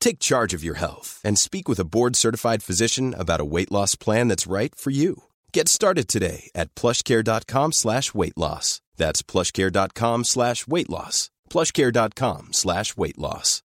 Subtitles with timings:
[0.00, 3.94] Take charge of your health and speak with a board-certified physician about a weight loss
[3.94, 5.24] plan that's right for you.
[5.52, 8.80] Get started today at plushcare.com slash weight loss.
[8.96, 11.30] That's plushcare.com slash weight loss.
[11.50, 13.62] plushcare.com slash weight loss.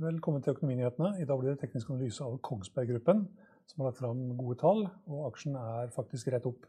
[0.00, 1.10] Velkommen til Økonominyhetene.
[1.20, 3.28] I dag blir det teknisk analyse Kongsberg Gruppen,
[3.70, 6.66] som har lagt fram gode tall, og aksjen er faktisk rett opp.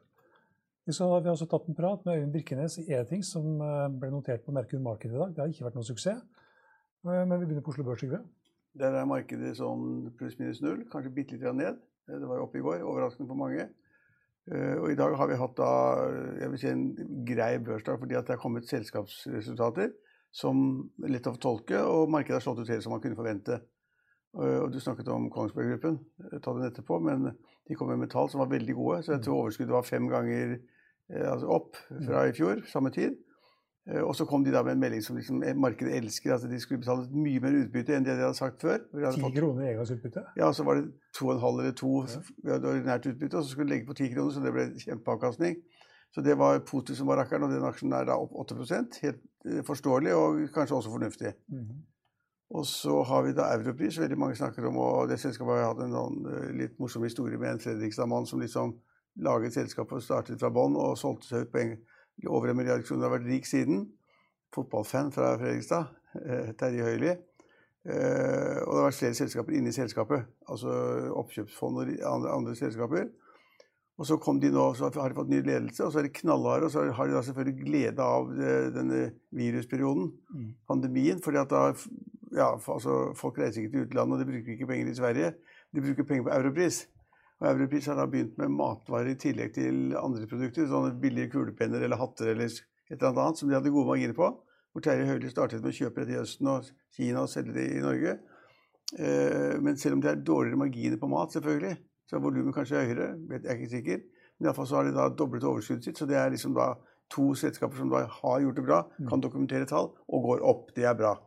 [0.85, 4.45] Vi, har også tatt en prat med Øyvind Birkenes i Etings, som eh, ble notert
[4.45, 5.33] på Merkur Market i dag.
[5.33, 6.23] Det har ikke vært noen suksess.
[7.05, 8.21] Eh, men vi begynner på Oslo Børs, Trygve.
[8.81, 11.77] Der er markedet sånn pluss-minus null, kanskje bitte litt ned.
[12.09, 13.69] Eh, det var oppe i går, overraskende for mange.
[14.52, 15.73] Og i dag har vi hatt da,
[16.41, 16.88] jeg vil si en
[17.27, 19.91] grei børsdag fordi at det er kommet selskapsresultater
[20.33, 20.63] som
[21.05, 23.59] er lett å tolke, og markedet har slått ut helt som man kunne forvente.
[24.33, 25.97] Og Du snakket om Kongsberg Gruppen,
[26.39, 27.33] ta den etterpå, men
[27.67, 29.01] de kom med tall som var veldig gode.
[29.03, 30.53] Så jeg tror overskuddet var fem ganger
[31.11, 33.17] altså opp fra i fjor, samme tid.
[33.89, 36.33] Eh, og så kom de da med en melding som liksom eh, markedet elsker.
[36.35, 38.77] at De skulle betale mye mer utbytte enn det de hadde sagt før.
[38.93, 40.25] Ti kroner i engangsutbytte?
[40.37, 42.58] Ja, så var det to og en halv eller to ja.
[42.59, 43.37] ordinært utbytte.
[43.37, 45.58] Og så skulle de legge på ti kroner, så det ble kjempeavkastning.
[46.11, 49.21] Så det var positivt som var rakkeren, og den aksjen er da opp 8% Helt
[49.47, 51.33] eh, forståelig og kanskje også fornuftig.
[51.49, 51.81] Mm -hmm.
[52.52, 54.00] Og så har vi da Europris.
[54.02, 56.26] Veldig mange snakker om, og det selskapet har hatt en noen,
[56.60, 58.76] litt morsom historie med en Fredrikstad-mann som liksom
[59.23, 61.73] laget selskapet og startet fra bånn og solgte seg ut på en
[62.28, 63.86] over en milliard kroner, har vært rik siden.
[64.54, 65.88] Fotballfan fra Fredrikstad,
[66.22, 67.12] eh, Terje Høili.
[67.82, 70.28] Eh, og det har vært flere selskaper inne i selskapet.
[70.52, 70.70] Altså
[71.18, 73.10] oppkjøpsfond og andre, andre, selskaper.
[73.98, 76.14] Og så kom de nå, så har de fått ny ledelse, og så er de
[76.20, 76.68] knallharde.
[76.68, 79.02] Og så har de da selvfølgelig glede av eh, denne
[79.32, 80.54] virusperioden, mm.
[80.68, 81.22] pandemien.
[81.22, 81.73] fordi at da
[82.36, 85.33] ja, altså, Folk reiser ikke til utlandet, og de bruker ikke penger i Sverige.
[85.75, 86.86] De bruker penger på europris.
[87.42, 90.67] Og Europris har da begynt med matvarer i tillegg til andre produkter.
[90.70, 94.27] Sånne billige kulepenner eller hatter eller et eller annet som de hadde gode marginer på.
[94.71, 97.65] Hvor Terje Høili startet med å kjøpe dette i Østen og Kina og selge det
[97.73, 98.20] i Norge.
[98.99, 101.73] Eh, men selv om det er dårligere marginer på mat, selvfølgelig,
[102.08, 103.09] så er volumet kanskje høyere.
[103.31, 104.05] Jeg er ikke sikker.
[104.37, 105.97] Men iallfall så har de da doblet overskuddet sitt.
[105.97, 106.75] Så det er liksom da
[107.11, 109.09] to selskaper som da har gjort det bra, mm.
[109.09, 110.71] kan dokumentere tall og går opp.
[110.77, 111.17] Det er bra.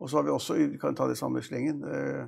[0.00, 2.26] Og så har vi også, vi kan ta det samme slengen, eh,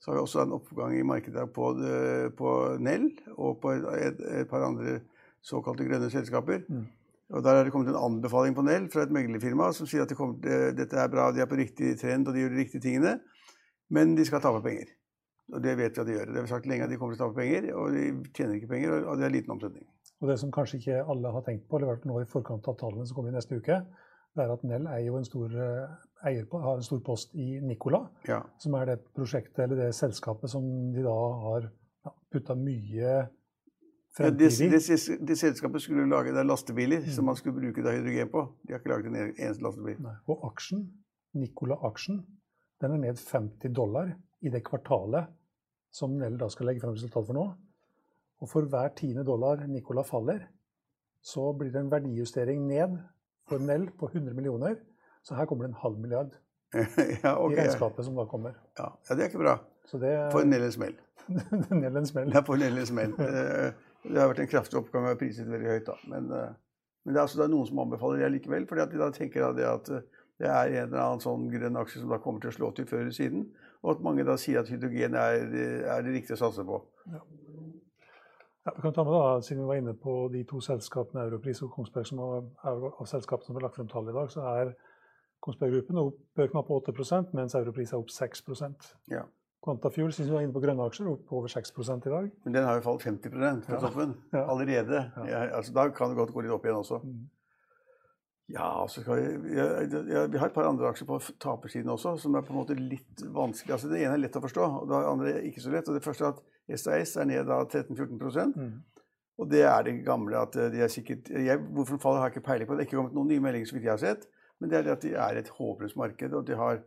[0.00, 4.20] så har vi også en oppgang i markedet på, eh, på Nell og på et,
[4.20, 5.00] et, par andre
[5.42, 6.62] såkalte grønne selskaper.
[6.68, 6.86] Mm.
[7.30, 10.08] Og Der er det kommet en anbefaling på Nell fra et meglerfirma som sier at
[10.08, 12.80] det kommer, dette er bra, de er på riktig trend og de gjør de riktige
[12.80, 13.20] tingene,
[13.90, 14.90] men de skal tape penger.
[15.52, 16.26] Og Det vet vi at de gjør.
[16.26, 18.04] Det har vi sagt lenge at de kommer til å tape penger, og de
[18.34, 19.86] tjener ikke penger, og det er liten omsetning.
[20.20, 22.76] Og Det som kanskje ikke alle har tenkt på, eller vært nå i forkant av
[22.78, 23.80] tallene som kommer i neste uke,
[24.36, 28.40] det er at Nell en stor eh, på, har en stor post i Nicola, ja.
[28.58, 30.64] som er det prosjektet eller det selskapet som
[30.94, 31.66] de da har
[32.06, 33.14] ja, putta mye
[34.14, 34.50] fremtid i.
[34.50, 37.10] Ja, det, det, det, selskapet skulle lage det lastebiler mm.
[37.16, 38.46] som man skulle bruke det hydrogen på.
[38.62, 39.98] De har ikke laget en eneste lastebil.
[40.06, 40.16] Nei.
[40.30, 40.86] Og aksjen,
[41.40, 42.22] Nicola-aksjen,
[42.80, 45.30] den er ned 50 dollar i det kvartalet
[45.90, 47.48] som Nell da skal legge frem resultat for nå.
[48.40, 50.46] Og for hver tiende dollar Nicola faller,
[51.20, 52.94] så blir det en verdijustering ned
[53.50, 54.78] for Nell på 100 millioner.
[55.26, 56.32] Så her kommer det en halv milliard
[57.22, 57.56] ja, okay.
[57.56, 58.54] i regnskapet som da kommer.
[58.78, 59.58] Ja, ja det er ikke bra.
[59.90, 60.96] Det, for Nell en smell.
[61.28, 62.30] Nell en smell.
[62.34, 63.16] Ja, for Nell en smell.
[64.06, 65.90] det har vært en kraftig oppgang og priset veldig høyt.
[65.90, 65.98] da.
[66.12, 66.54] Men, eh,
[67.04, 69.10] men det er altså det er noen som anbefaler det likevel, fordi at de da
[69.16, 69.90] tenker at det, at
[70.40, 72.86] det er en eller annen sånn grønn aksje som da kommer til å slå til
[72.88, 73.48] før eller siden,
[73.82, 75.42] og at mange da sier at hydrogen er,
[75.84, 76.78] er det riktige å satse på.
[77.10, 77.20] Ja.
[78.70, 81.62] Ja, vi kan ta med da, Siden vi var inne på de to selskapene Europris
[81.66, 84.70] og Kongsberg, som er av selskapene som har lagt frem tall i dag, så er
[85.42, 89.24] Kongsberg Gruppen opp knapt 8% mens Europris er opp 6% ja.
[89.64, 92.30] Quantafuel synes vi var inne på grønne aksjer, opp over 6 i dag.
[92.46, 93.34] Men den har jo falt 50
[93.66, 94.46] fra toppen ja.
[94.46, 95.02] allerede.
[95.26, 95.42] Ja.
[95.58, 97.02] altså, da kan det godt gå litt opp igjen også.
[97.04, 97.26] Mm.
[98.54, 102.16] Ja, så skal vi, jeg, jeg, vi har et par andre aksjer på tapersiden også,
[102.22, 103.74] som er på en måte litt vanskelig.
[103.76, 105.92] Altså Det ene er lett å forstå, og det andre er ikke så lett.
[105.92, 106.40] og Det første er at
[106.78, 108.74] SAS er ned av 13-14 mm.
[109.40, 112.36] Og det er det gamle at de er sikkert jeg, Hvorfor den faller, har jeg
[112.36, 112.76] ikke peiling på.
[112.76, 114.26] Det er ikke kommet noen nye meldinger så vidt jeg har sett.
[114.60, 116.82] Men det er det at de er et håpløst marked, og de, har,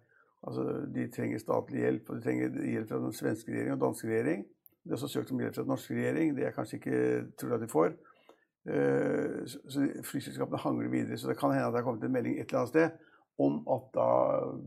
[0.46, 0.66] altså,
[0.96, 2.10] de trenger statlig hjelp.
[2.10, 4.44] Og de trenger hjelp fra den svenske regjering og danske regjering.
[4.84, 6.36] De har også søkt om hjelp fra den norske regjering.
[6.38, 7.00] Det jeg kanskje ikke
[7.42, 7.98] tror at de får.
[8.70, 11.18] Eh, så flyselskapene hangler videre.
[11.18, 13.10] Så det kan hende at det har kommet en melding et eller annet sted
[13.42, 14.10] om at da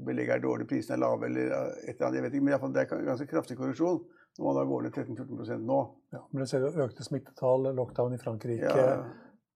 [0.09, 1.53] belegget er dårlig, prisene er lave eller
[1.87, 2.17] et eller annet.
[2.17, 4.01] Jeg vet ikke, men i fall, det er ganske kraftig korreksjon
[4.39, 5.79] når man da går ned 13-14% nå.
[6.13, 8.73] Ja, men det ser jo økte smittetall, lockdown i Frankrike.
[8.77, 8.99] Ja.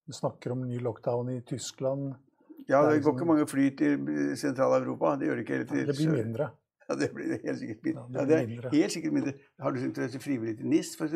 [0.07, 2.15] Du snakker om ny lockdown i Tyskland.
[2.67, 3.17] Ja, det, det går liksom...
[3.17, 4.09] ikke mange fly til
[4.41, 5.17] Sentral-Europa.
[5.21, 5.59] Det gjør det ikke.
[5.61, 6.51] Helt ja, det blir mindre.
[6.91, 8.03] Ja, det blir helt sikkert mindre.
[8.11, 9.33] Ja, det, det er helt sikkert mindre.
[9.63, 11.13] Har du interesse frivillig til NIS, f.eks.?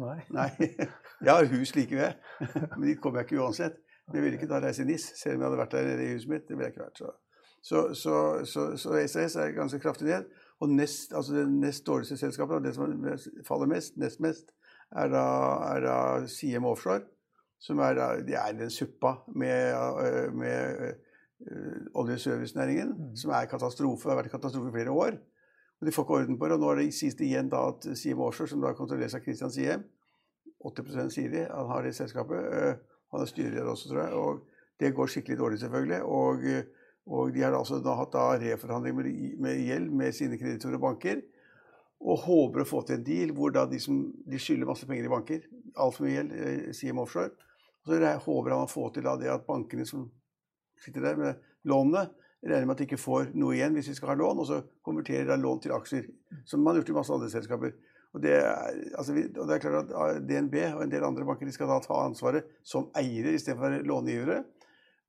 [0.00, 0.14] Nei.
[0.32, 0.46] Nei.
[0.56, 2.14] Jeg har hus like ved,
[2.78, 3.76] men dit kommer jeg ikke uansett.
[4.06, 6.08] Men jeg ville ikke da reise i NIS, selv om jeg hadde vært der i
[6.14, 6.46] huset mitt.
[6.48, 7.02] Det ville jeg ikke vært.
[7.02, 7.12] Så,
[7.62, 8.16] så, så,
[8.48, 10.26] så, så SAS er ganske kraftig ned.
[10.62, 12.90] Og nest, altså det nest dårligste selskapet, det som
[13.46, 14.52] faller mest, nest mest,
[14.92, 15.24] er da,
[15.72, 15.96] er da
[16.30, 17.06] CM Offshore.
[17.62, 20.94] Som er, da, de er den suppa med, med
[21.50, 23.16] Eh, oljeservicenæringen, mm.
[23.16, 24.02] som er katastrofe.
[24.02, 25.16] Det har vært katastrofe i flere år.
[25.80, 26.54] Og De får ikke orden på det.
[26.54, 29.82] og Nå det siste igjen da at Siem Offshore, som da kontrolleres av Christian Siem
[30.62, 32.38] 80 sier de, han har det i selskapet.
[32.38, 32.74] Eh,
[33.12, 34.12] han er styreleder også, tror jeg.
[34.12, 34.46] og
[34.78, 36.02] Det går skikkelig dårlig, selvfølgelig.
[36.02, 36.46] Og,
[37.06, 39.08] og de har altså da hatt reforhandling med,
[39.42, 41.22] med gjeld med sine kreditorer og banker.
[42.02, 45.06] Og håper å få til en deal hvor da de, som, de skylder masse penger
[45.06, 45.44] i banker,
[45.78, 47.30] altfor mye gjeld, eh, Siem Offshore.
[47.82, 50.08] Og så håper han å få til da det at bankene som
[50.82, 52.08] sitter der med lånene.
[52.42, 54.60] Regner med at de ikke får noe igjen hvis de skal ha lån, og så
[54.82, 56.08] konverterer de lån til aksjer.
[56.46, 57.74] Som man har gjort i masse andre selskaper.
[58.12, 61.48] Og det, er, altså og det er klart at DNB og en del andre banker
[61.48, 64.42] de skal da ta ansvaret som eiere istedenfor å være långivere.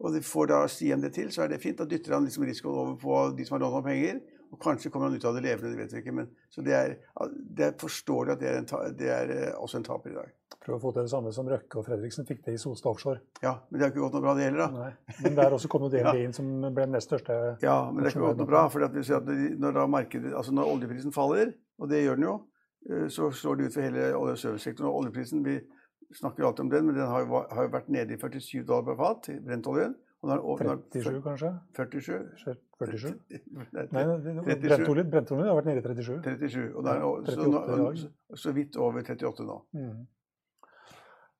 [0.04, 1.80] Og de får da Stian det til, så er det fint.
[1.80, 4.22] Da dytter han liksom risikoen over på de som har lånt ham penger.
[4.54, 6.14] Og kanskje kommer han ut av det levende, det vet vi ikke.
[6.14, 6.92] Men, så det er,
[7.34, 10.34] det er forståelig at det er, en, det er eh, også en taper i dag
[10.64, 13.20] Prøv å få til det samme som Røkke og Fredriksen fikk det i Solstad Offshore.
[13.44, 14.86] Ja, men det har ikke gått noe bra, det heller, da.
[14.86, 17.36] Nei, men der også kom jo DNB inn, som ble den nest største.
[17.66, 18.62] Ja, men det har ikke gått noe bra.
[18.72, 21.52] for når, markedet, altså når oljeprisen faller,
[21.82, 22.38] og det gjør den jo,
[22.88, 24.92] eh, så slår det ut for hele olje- og servicesektoren.
[24.92, 25.58] Og oljeprisen, vi
[26.18, 28.88] snakker alltid om den, men den har jo, har jo vært nede i 47 dollar
[28.90, 29.96] per fat, brentoljen.
[30.24, 31.50] 37, kanskje?
[31.76, 32.20] 47?
[32.80, 33.14] 47?
[33.92, 34.04] Nei,
[35.12, 36.22] brentoljen har vært nede i 37.
[36.24, 37.90] 37, og der, og, så, nå,
[38.40, 39.58] så, vidt over 38 nå.
[39.76, 40.06] Mm.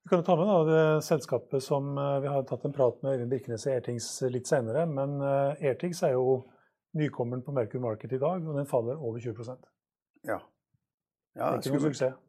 [0.04, 2.98] Vi kan jo ta med da, det selskapet som eh, vi har tatt en prat
[3.00, 4.84] med Øyvind Birkenes i Airtings litt senere.
[4.84, 6.42] Men uh, Airtings er jo
[7.00, 9.64] nykommeren på Merkur Market i dag, og den faller over 20%
[10.28, 10.42] Ja.
[11.38, 12.20] ja det er ikke noen suksess.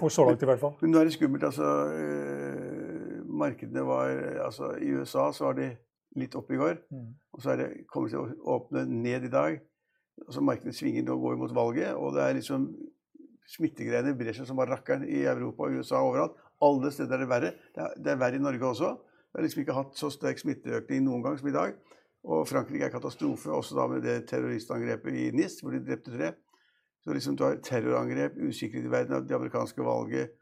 [0.00, 0.74] For så langt, i hvert fall.
[0.82, 1.44] Men nå er det skummelt.
[1.48, 1.64] altså
[1.94, 4.10] øh, Markedene var
[4.44, 5.70] altså I USA så var de
[6.20, 6.80] litt oppe i går.
[6.90, 7.10] Mm.
[7.32, 9.60] Og så er det kommet til å åpne ned i dag.
[10.26, 11.94] altså Markedene svinger nå går mot valget.
[11.94, 12.68] Og det er liksom
[13.50, 16.36] smittegreiene brer seg som bare rakkeren i Europa og USA overalt.
[16.62, 17.54] Alle steder er det verre.
[17.74, 18.92] Det er, det er verre i Norge også.
[19.30, 21.74] Vi har liksom ikke hatt så sterk smitteøkning noen gang som i dag.
[22.28, 26.34] Og Frankrike er katastrofe, også da med det terroristangrepet i NIS, hvor de drepte tre.
[27.04, 30.36] Så liksom du har terrorangrep, usikkerhet i verden, av det amerikanske valget,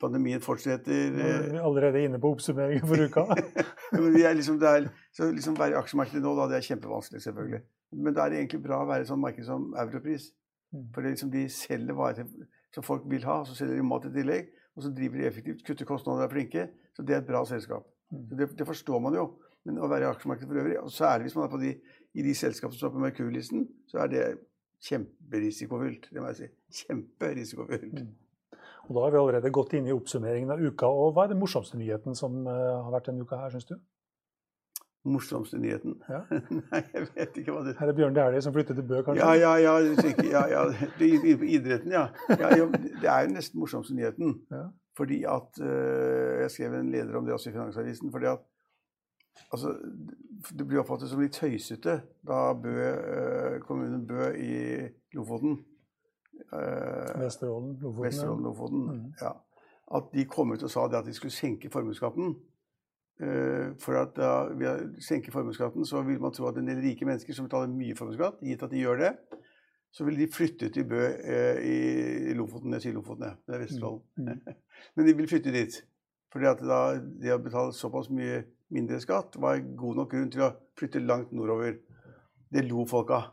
[0.00, 3.26] pandemien fortsetter Vi er allerede inne på oppsummeringen for uka.
[3.92, 7.22] Men vi er liksom der, så liksom være i aksjemarkedet nå, da, det er kjempevanskelig,
[7.26, 7.60] selvfølgelig.
[8.00, 10.30] Men da er det egentlig bra å være i sånn marked som Europris.
[10.72, 10.88] Mm.
[10.94, 12.32] For det er liksom de selger varer
[12.74, 15.64] som folk vil ha, så selger de mat i tillegg og så driver de effektivt,
[15.66, 16.66] kutter kostnader, er flinke.
[16.96, 17.86] Så det er et bra selskap.
[18.10, 18.26] Mm.
[18.38, 19.26] Det, det forstår man jo.
[19.68, 21.72] Men å være i aksjemarkedet for øvrig, og særlig hvis man er på de,
[22.16, 24.22] i de selskapene som står på Merkur-listen, så er det
[24.88, 26.08] kjemperisikofylt.
[26.10, 26.50] Det må jeg si.
[26.84, 28.00] Kjemperisikofylt.
[28.00, 28.10] Mm.
[28.88, 30.88] Og Da har vi allerede gått inn i oppsummeringen av uka.
[30.88, 33.76] og Hva er den morsomste nyheten som uh, har vært denne uka her, syns du?
[35.04, 35.94] morsomste nyheten?
[36.08, 36.20] Ja.
[36.70, 39.24] Nei, jeg vet ikke hva det Her er Bjørn Dæhlie som flytter til Bø, kanskje?
[39.24, 39.78] Ja, ja, ja.
[40.28, 40.64] ja, ja.
[41.00, 42.06] idretten, ja.
[42.28, 42.50] ja.
[43.00, 44.36] Det er jo nesten morsomste nyheten.
[44.52, 44.66] Ja.
[44.98, 48.12] Fordi at uh, Jeg skrev en leder om det også i Finansavisen.
[48.12, 48.44] fordi at
[49.52, 49.74] altså,
[50.58, 54.54] Det blir oppfattet som litt tøysete da Bø, eh, kommunen Bø i
[55.16, 55.58] Lofoten
[56.52, 58.04] eh, Vesterålen, Lofoten.
[58.04, 59.02] Vesterålen, Lofoten mm.
[59.20, 59.34] ja.
[59.96, 62.36] At de kom ut og sa det at de skulle senke formuesskatten.
[63.20, 66.78] Eh, for at da, ved å senke formuesskatten så vil man tro at en del
[66.80, 69.10] rike mennesker som betaler mye formuesskatt, gitt at de gjør det,
[69.90, 73.34] så vil de flytte til Bø eh, i Lofoten, jeg sier Lofoten, ja.
[73.44, 74.04] Det er Vesterålen.
[74.16, 74.30] Mm.
[74.30, 74.62] mm.
[74.96, 75.80] Men de vil flytte dit.
[76.30, 80.46] Fordi at da de har betalt såpass mye mindre skatt, var god nok grunn til
[80.46, 81.76] å flytte langt nordover.
[82.50, 83.30] Det lo folk av.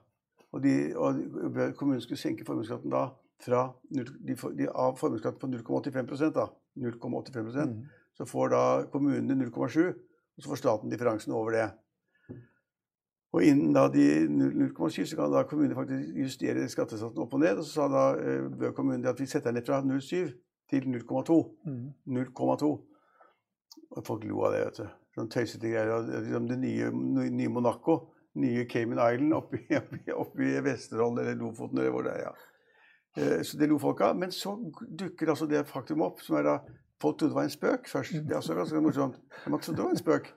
[0.53, 3.09] Og, de, og kommunen skulle senke formuesskatten da
[3.43, 6.47] fra de, de, av formuesskatten på 0,85% da.
[6.77, 7.77] 0,85 mm
[8.17, 9.93] så får da kommunene 0,7,
[10.37, 11.69] Og så får staten differansen over det.
[13.33, 17.57] Og innen da de 0,7 så kan da kommunene faktisk justere skattesatsen opp og ned.
[17.57, 20.29] Og så sa da eh, Bø kommune at vi setter den ned fra 0,7
[20.69, 21.39] til 0,2.
[21.65, 21.89] Mm.
[22.17, 22.69] 0,2.
[23.91, 24.87] Og folk lo av det, vet du.
[25.17, 26.03] Sånn tøysete greier.
[26.05, 26.91] Liksom det nye,
[27.33, 27.99] nye Monaco.
[28.37, 32.27] Nye Cayman Island oppi, oppi, oppi Vesterålen eller Lofoten eller hvor det er.
[32.27, 32.33] ja.
[33.17, 34.17] Eh, Så det lo folk av.
[34.21, 34.53] Men så
[35.01, 36.57] dukker altså det faktum opp som er da
[36.97, 38.15] Folk trodde det var en spøk først.
[38.25, 39.17] Det er også ganske morsomt.
[39.45, 40.29] Man trodde det var en spøk.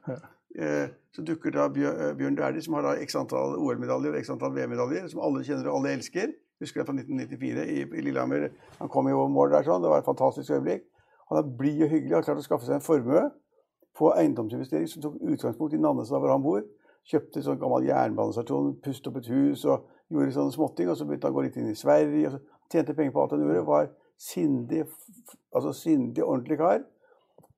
[0.61, 4.29] Eh, Så dukker da eh, Bjørn Dæhlie, som har da x antall OL-medaljer og x
[4.35, 6.35] antall VM-medaljer, som alle kjenner og alle elsker.
[6.61, 8.51] Husker jeg fra 1994 i, i Lillehammer.
[8.83, 9.81] Han kom jo over mål der sånn.
[9.81, 10.85] Det var et fantastisk øyeblikk.
[11.33, 13.23] Han er blid og hyggelig, har klart å skaffe seg en formue
[13.97, 16.63] på eiendomsinvestering som tok utgangspunkt i Nannestad, hvor han bor.
[17.11, 20.91] Kjøpte sånn gammel jernbanestasjon, pustet opp et hus og gjorde sånne småting.
[20.93, 22.29] Og så begynte han å gå litt inn i Sverige.
[22.29, 23.67] og så Tjente penger på alt han gjorde.
[23.67, 23.89] Var
[24.21, 24.85] sindig,
[25.55, 26.85] altså sindig, ordentlig kar.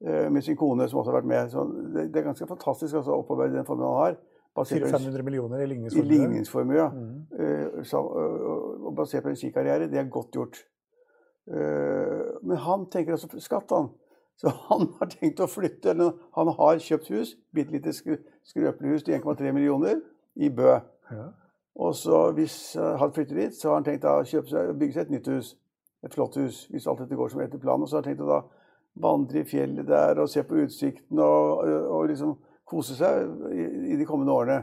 [0.07, 1.51] eh, Med sin kone, som også har vært med.
[1.51, 4.17] Så det, det er ganske fantastisk altså, oppover den formuen han har.
[4.57, 6.09] Basert 400-500 millioner i i ligningsformue.
[6.09, 6.89] ligningsformue, ja.
[6.89, 7.27] Mm.
[7.41, 9.89] Eh, så, og, basert på en skikarriere.
[9.91, 10.65] Det er godt gjort.
[11.49, 13.89] Eh, men han tenker altså skatt, han.
[14.41, 15.93] Så han har tenkt å flytte.
[15.93, 20.01] Eller han har kjøpt hus, bitte lite skrøpelig hus til 1,3 millioner
[20.35, 20.79] i Bø.
[21.13, 21.29] Ja.
[21.83, 25.07] Og så hvis eh, han flytter dit, så har han tenkt å seg, bygge seg
[25.07, 25.55] et nytt hus.
[26.03, 27.87] Et flott hus, hvis alt dette går som etter planen.
[27.87, 28.43] Og så har han tenkt å da
[29.03, 32.35] vandre i fjellet der og se på utsikten og, og, liksom
[32.69, 34.59] kose seg i, i de kommende årene.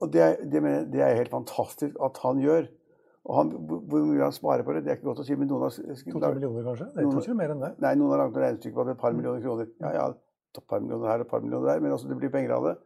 [0.00, 2.68] Og det, det, mener det er helt fantastisk at han gjør.
[3.26, 5.34] Han, hvor mye han sparer på det, det er ikke godt å si.
[5.38, 6.86] Men noen har, To-tre millioner, kanskje?
[6.92, 7.72] Det er noen, ikke mer enn det.
[7.82, 9.72] Nei, noen har laget noen regnestykker på at det er et par millioner kroner.
[9.82, 10.04] Ja, ja,
[10.56, 12.68] et par millioner her og et par millioner der, men altså det blir penger av
[12.68, 12.76] det.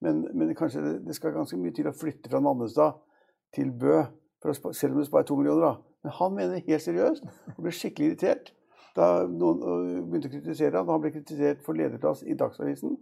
[0.00, 2.96] Men, men kanskje det, det skal ganske mye til å flytte fra Nannestad
[3.52, 3.98] til Bø,
[4.40, 5.66] for å spa, selv om du sparer to millioner.
[5.66, 5.98] da.
[6.06, 7.28] Men han mener det helt seriøst
[7.58, 8.54] og ble skikkelig irritert
[8.96, 10.88] da noen begynte å kritisere ham.
[10.90, 12.96] Han ble kritisert for lederplass i Dagsavisen.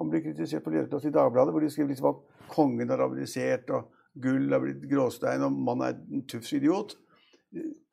[0.00, 3.70] Han ble kritisert for lederplass i Dagbladet, hvor de skrev liksom at kongen har abdisert,
[3.72, 3.88] og
[4.18, 6.96] gull har blitt gråstein, og mannen er en tufs idiot.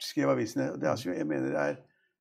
[0.01, 0.71] Skrev avisene.
[0.79, 1.77] Det er, så- jeg mener det er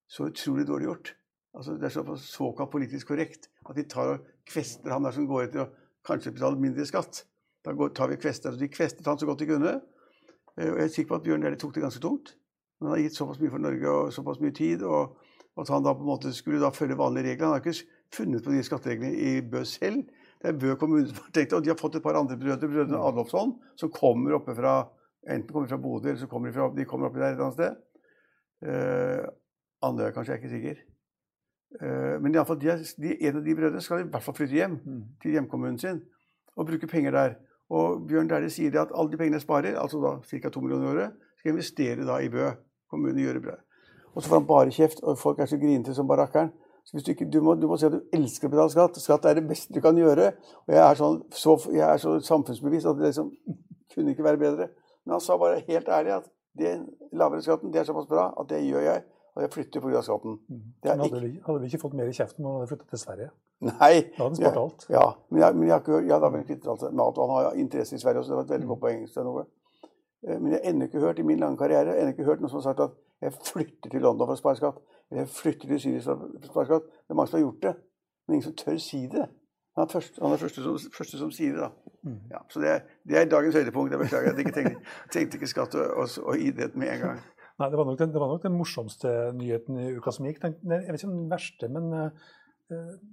[0.09, 1.15] så utrolig dårlig gjort.
[1.57, 5.27] Altså, det er så såkalt politisk korrekt at de tar og kvester han der som
[5.27, 5.71] går etter å
[6.05, 7.25] kanskje betale mindre skatt.
[7.65, 9.81] Da går, tar vi kvester, altså De kvestet han så godt de kunne.
[10.59, 12.37] Eh, jeg er sikker på at Bjørn Dæhlie tok det ganske tungt.
[12.79, 14.83] Men han har gitt såpass mye for Norge og såpass mye tid.
[14.83, 15.17] Og
[15.59, 17.47] at han da på en måte skulle da følge vanlige regler.
[17.47, 20.05] Han har ikke funnet på de skattereglene i Bø selv.
[20.47, 21.59] Det er Bø kommune som har tenkt det.
[21.59, 24.85] Og de har fått et par andre brødre, brødrene Adolfsson, som kommer oppe fra
[25.27, 27.49] Enten kommer fra Bodø, eller så kommer de, fra, de kommer oppi der et eller
[27.49, 27.73] annet sted.
[28.63, 29.25] Uh,
[29.83, 30.85] Andøya kanskje, jeg er ikke sikker.
[31.81, 34.37] Uh, men i alle fall, de, de, en av de brødrene skal i hvert fall
[34.37, 35.01] flytte hjem Mm.
[35.25, 35.99] til hjemkommunen sin
[36.55, 37.35] og bruke penger der.
[37.75, 40.49] Og Bjørn Dæhlie sier at alle de pengene jeg sparer, altså da ca.
[40.55, 42.53] 2 millioner i året, skal jeg investere da i Bø.
[42.87, 43.59] Kommunen gjøre det.
[44.15, 46.53] Og så får han bare kjeft, og folk er så grinete som bare rakkeren.
[46.87, 48.99] Så du, ikke, du, må, du må si at du elsker å betale skatt.
[49.03, 50.29] Skatt er det beste du kan gjøre.
[50.69, 53.33] Og jeg er, sånn, så, jeg er så samfunnsbevisst at det liksom
[53.95, 54.69] kunne ikke være bedre.
[55.03, 58.49] Men han sa bare helt ærlig at den lavere skatten det er såpass bra at
[58.53, 59.03] det gjør jeg.
[59.37, 60.01] Og jeg flytter pga.
[60.07, 60.39] skatten.
[60.81, 62.71] Det er Men hadde, ikke, hadde vi ikke fått mer i kjeften om han hadde
[62.71, 63.29] flyttet til Sverige?
[63.67, 63.73] nei,
[64.15, 64.87] Da hadde han spart alt.
[64.93, 66.21] ja, men jeg, men jeg jeg
[66.71, 67.19] alt med alt.
[67.19, 68.33] Og han har interesse i Sverige også.
[68.33, 68.57] Det var et
[69.43, 69.47] Mm.
[70.25, 72.51] Men jeg har ennå ikke hørt i min lange karriere jeg har ikke hørt noen
[72.51, 74.79] som har sagt at jeg flytter til London for å spare skatt.
[75.11, 76.89] Eller jeg flytter til Syria for å spare skatt.
[77.05, 77.75] Det er mange som har gjort det,
[78.27, 79.27] men ingen som tør si det.
[79.77, 81.97] Han er første, han er første, som, første som sier det, da.
[82.07, 82.21] Mm.
[82.33, 83.93] Ja, så det er, det er dagens høydepunkt.
[83.93, 87.03] Jeg beklager at jeg ikke tenkte, tenkte ikke skatt og, og, og idrett med en
[87.03, 87.19] gang.
[87.57, 90.39] Nei, det var, den, det var nok den morsomste nyheten i uka som gikk.
[90.43, 92.11] Den, jeg vet ikke om den verste, men eh,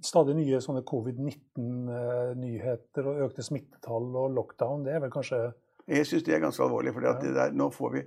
[0.04, 5.40] stadig nye sånne covid-19-nyheter og økte smittetall og lockdown, det er vel kanskje
[5.88, 6.94] Jeg syns det er ganske alvorlig.
[6.96, 8.04] For der, nå får vi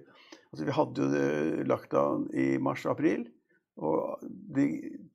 [0.52, 3.26] altså Vi hadde jo det lockdown i mars-april.
[3.76, 4.23] Og
[4.56, 4.71] det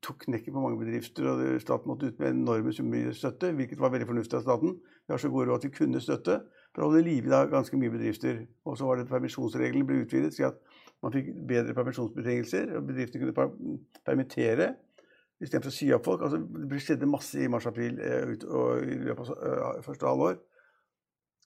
[0.05, 3.79] tok knekken på mange bedrifter, og staten måtte ut med enorme summer i støtte, hvilket
[3.81, 4.75] var veldig fornuftig av staten.
[5.07, 6.35] Vi har så god råd at vi kunne støtte
[6.69, 8.43] for å holde liv i ganske mye bedrifter.
[8.69, 10.61] Og så var det permisjonsreglene ble utvidet, slik at
[11.01, 12.75] man fikk bedre permisjonsbetingelser.
[12.77, 13.57] og Bedriftene kunne per-
[14.05, 14.75] permittere
[15.41, 16.21] istedenfor å si opp folk.
[16.21, 16.37] Altså,
[16.69, 20.37] det skjedde masse i mars-april eh, og i løpet av eh, første halvår.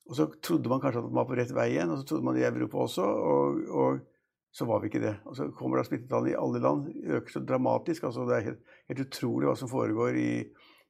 [0.10, 2.24] Og så trodde man kanskje at man var på rett vei igjen, og så trodde
[2.28, 4.00] man i Europa også, og, og
[4.54, 5.16] så var vi ikke det.
[5.26, 8.04] Og så kommer da smittetallene i alle land, øker så dramatisk.
[8.04, 10.30] altså Det er helt, helt utrolig hva som foregår i,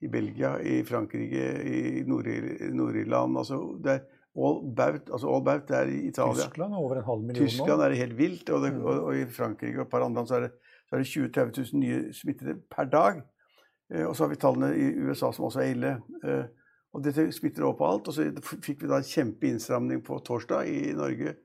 [0.03, 2.27] i Belgia, i Frankrike, i Nord-
[2.75, 3.37] Nord-Irland.
[3.39, 4.03] altså det er
[4.35, 6.33] all about, altså all about det er i Italia.
[6.43, 7.85] Tyskland er over en halv million Tyskland nå.
[7.85, 8.83] er det helt vilt, og, det, Mm.
[8.85, 10.51] og, og i Frankrike og et par andre land så er det,
[10.89, 13.23] så er det 20 000-30 000 nye smittede per dag.
[13.93, 15.93] Eh, og så har vi tallene i USA som også er ille.
[16.23, 16.45] Eh,
[16.95, 18.07] og dette smitter over på alt.
[18.07, 18.29] Og så
[18.63, 21.35] fikk vi da en kjempeinnstramning på torsdag i Norge.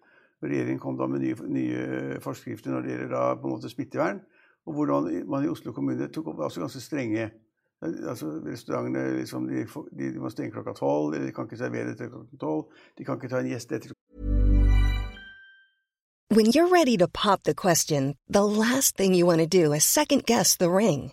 [0.41, 4.23] Regjeringen kom da med nye, nye forskrifter når det gjelder da på en måte smittevern.
[4.69, 7.31] Og hvordan man i Oslo kommune tok opp også ganske strenge
[7.81, 9.63] Altså, Restaurantene liksom, de,
[9.97, 12.67] de må stenge klokka tolv, de kan ikke servere etter klokka tolv.
[12.99, 13.95] De kan ikke ta en gjest etter
[16.29, 19.83] When you're ready to pop the question, the last thing you want to do is
[19.83, 21.13] second guess the ring.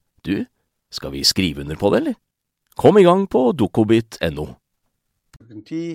[0.25, 0.45] du,
[0.91, 2.19] skal vi skrive under på det, eller?
[2.77, 4.47] Kom i gang på dokobit.no.
[5.37, 5.85] klokken ti,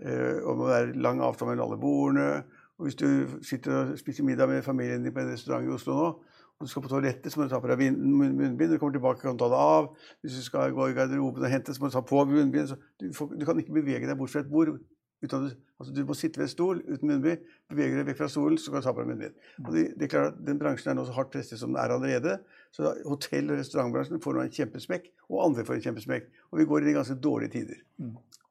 [0.00, 2.30] eh, og det er lang avstand mellom alle bordene.
[2.78, 3.08] Og hvis du
[3.44, 6.08] sitter og spiser middag med familien din på en restaurant i Oslo nå,
[6.56, 8.56] og du skal på toalettet, så må du ta på deg munnbind.
[8.56, 9.90] Når du kommer tilbake, kan du ta det av.
[10.24, 12.72] Hvis du skal gå i garderoben og hente, så må du ta på munnbind.
[13.00, 14.78] Du, du kan ikke bevege deg bort fra et bord.
[15.24, 17.44] Uten at du, altså du må sitte ved en stol uten munnbind.
[17.72, 19.38] Bevege deg vekk fra stolen, så kan du ta på deg munnbind.
[19.64, 21.80] Og det, det er klart at Den bransjen er nå så hardt presset som den
[21.80, 22.36] er allerede.
[22.76, 26.28] Så hotell- og restaurantbransjen får nå en kjempesmekk, og andre får en kjempesmekk.
[26.52, 27.82] Og vi går inn i ganske dårlige tider.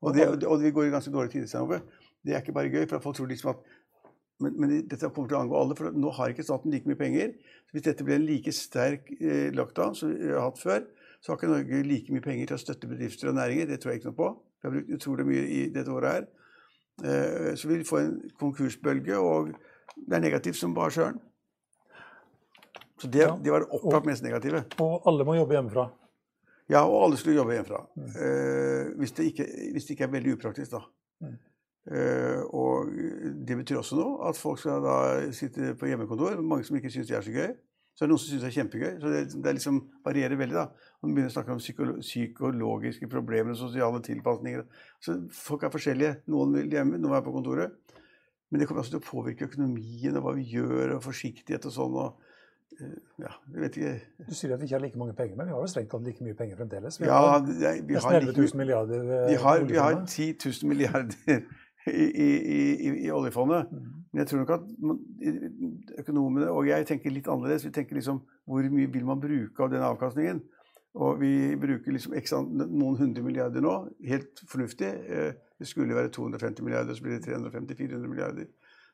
[0.02, 1.86] Og, det, og vi går i ganske dårlige tider, sammen.
[2.26, 3.66] Det er ikke bare gøy, for folk tror liksom at
[4.44, 7.00] men, men dette kommer til å angå alle, for nå har ikke staten like mye
[7.00, 7.36] penger.
[7.70, 10.84] Så hvis dette blir en like sterk eh, lockdown som vi har hatt før,
[11.24, 13.70] så har ikke Norge like mye penger til å støtte bedrifter og næringer.
[13.70, 14.28] Det tror jeg ikke noe på.
[14.60, 16.28] Vi har brukt utrolig mye i dette året her.
[17.04, 19.50] Eh, så vi vil få en konkursbølge, og
[19.96, 21.20] det er negativt som bare søren.
[22.98, 23.36] Så det, Ja.
[23.44, 24.64] det var det opplagt mest negative.
[24.80, 25.90] Og alle må jobbe hjemmefra.
[26.70, 27.82] Ja, og alle skulle jobbe hjemmefra.
[27.98, 30.80] Eh, hvis, det ikke, hvis det ikke er veldig upraktisk, da.
[31.22, 31.38] Mm.
[31.92, 32.88] Eh, og
[33.48, 36.42] det betyr også nå at folk skal da sitte på hjemmekontor.
[36.42, 37.54] Mange som ikke syns det er så gøy.
[37.96, 38.92] Så er det noen som syns det er kjempegøy.
[39.00, 40.66] Så det, det er liksom varierer veldig, da.
[41.00, 44.66] Og man begynner å snakke om psykolo psykologiske problemer og sosiale tilpasninger.
[45.00, 46.18] Så folk er forskjellige.
[46.34, 47.78] Noen vil hjemme, noen er på kontoret.
[48.52, 51.74] Men det kommer også til å påvirke økonomien og hva vi gjør, og forsiktighet og
[51.76, 51.96] sånn.
[52.04, 53.94] og eh, ja, jeg vet ikke.
[54.28, 56.04] Du sier at vi ikke har like mange penger, men vi har jo strengt tatt
[56.06, 57.00] like mye penger fremdeles.
[57.00, 57.56] Vi Ja, har det,
[57.88, 59.08] vi nesten har 11 like 000 milliarder.
[59.22, 61.46] eh, Vi har, vi har 10 000 milliarder
[61.88, 62.30] i, i,
[62.60, 63.72] i, i oljefondet.
[63.72, 63.95] Mm.
[64.16, 65.00] Men jeg tror nok at man,
[66.00, 67.66] økonomene og jeg tenker litt annerledes.
[67.68, 70.40] Vi tenker liksom hvor mye vil man bruke av den avkastningen?
[70.96, 73.74] Og vi bruker liksom noen hundre milliarder nå.
[74.08, 74.88] Helt fornuftig.
[74.88, 78.48] Eh, Det skulle være 250 milliarder, så blir det 350-400 milliarder.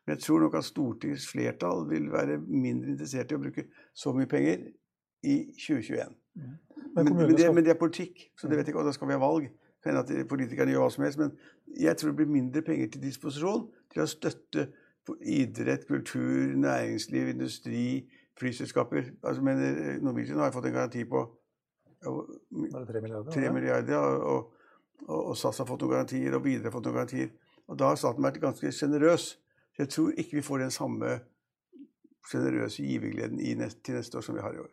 [0.05, 4.13] Men jeg tror nok at Stortingets flertall vil være mindre interessert i å bruke så
[4.13, 4.67] mye penger
[5.23, 6.13] i 2021.
[6.35, 6.59] Men
[6.95, 9.07] Men, men, det, men det er politikk, så det vet jeg ikke, og da skal
[9.07, 9.49] vi ha valg.
[9.83, 11.31] Kan hende at politikerne gjør hva som helst, men
[11.77, 14.67] jeg tror det blir mindre penger til disposisjon til å støtte
[15.21, 17.85] idrett, kultur, næringsliv, industri,
[18.39, 19.03] flyselskaper.
[19.23, 21.25] Altså, men eh, Norwegian har fått en garanti på
[22.01, 23.31] tre 3 milliarder?
[23.31, 24.53] 3 milliarder, og,
[25.07, 27.31] og, og, SAS har fått noen garantier, og Widerøe har fått noen garantier.
[27.69, 29.27] Og da har staten vært ganske sjenerøs.
[29.71, 31.19] Så jeg tror ikke vi får den samme
[32.27, 33.39] sjenerøse givergleden
[33.83, 34.71] til neste år som vi har i år.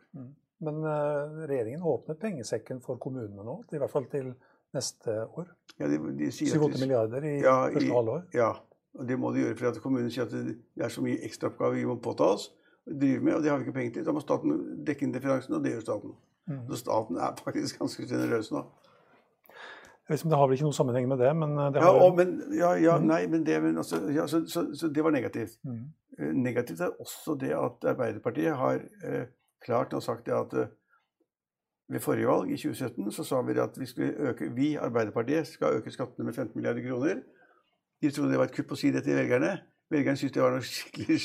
[0.59, 4.33] Men uh, regjeringen åpnet pengesekken for kommunene nå, i hvert fall til
[4.75, 5.47] neste år.
[5.79, 8.25] Ja, de, de sier 7-8 milliarder i Ja, første halvår.
[8.35, 8.51] Ja,
[8.97, 9.57] og det må de gjøre.
[9.59, 12.49] For at kommunen sier at det er så mye ekstraoppgaver vi må påta oss
[12.89, 14.05] og drive med, og det har vi ikke penger til.
[14.07, 16.15] Da må staten dekke inn differansen, og det gjør staten.
[16.49, 16.61] Mm.
[16.71, 18.63] Så staten er faktisk ganske sjenerøs nå.
[20.09, 21.91] Jeg vet ikke Det har vel ikke noen sammenheng med det, men det det Ja,
[21.91, 25.03] har og, men, ja, ja, nei, men det men altså, ja, så, så, så det
[25.05, 25.59] var negativt.
[25.63, 25.83] Mm.
[26.19, 29.27] Eh, Negativt er også det at Arbeiderpartiet har eh,
[29.61, 30.71] klart nå sagt det at eh,
[31.89, 35.79] ved forrige valg, i 2017, så sa vi at vi, skulle øke, vi, Arbeiderpartiet, skal
[35.79, 37.21] øke skattene med 15 milliarder kroner.
[37.99, 39.57] De trodde det var et kupp å si det til velgerne.
[39.89, 41.15] Velgerne syntes det var noe skikkelig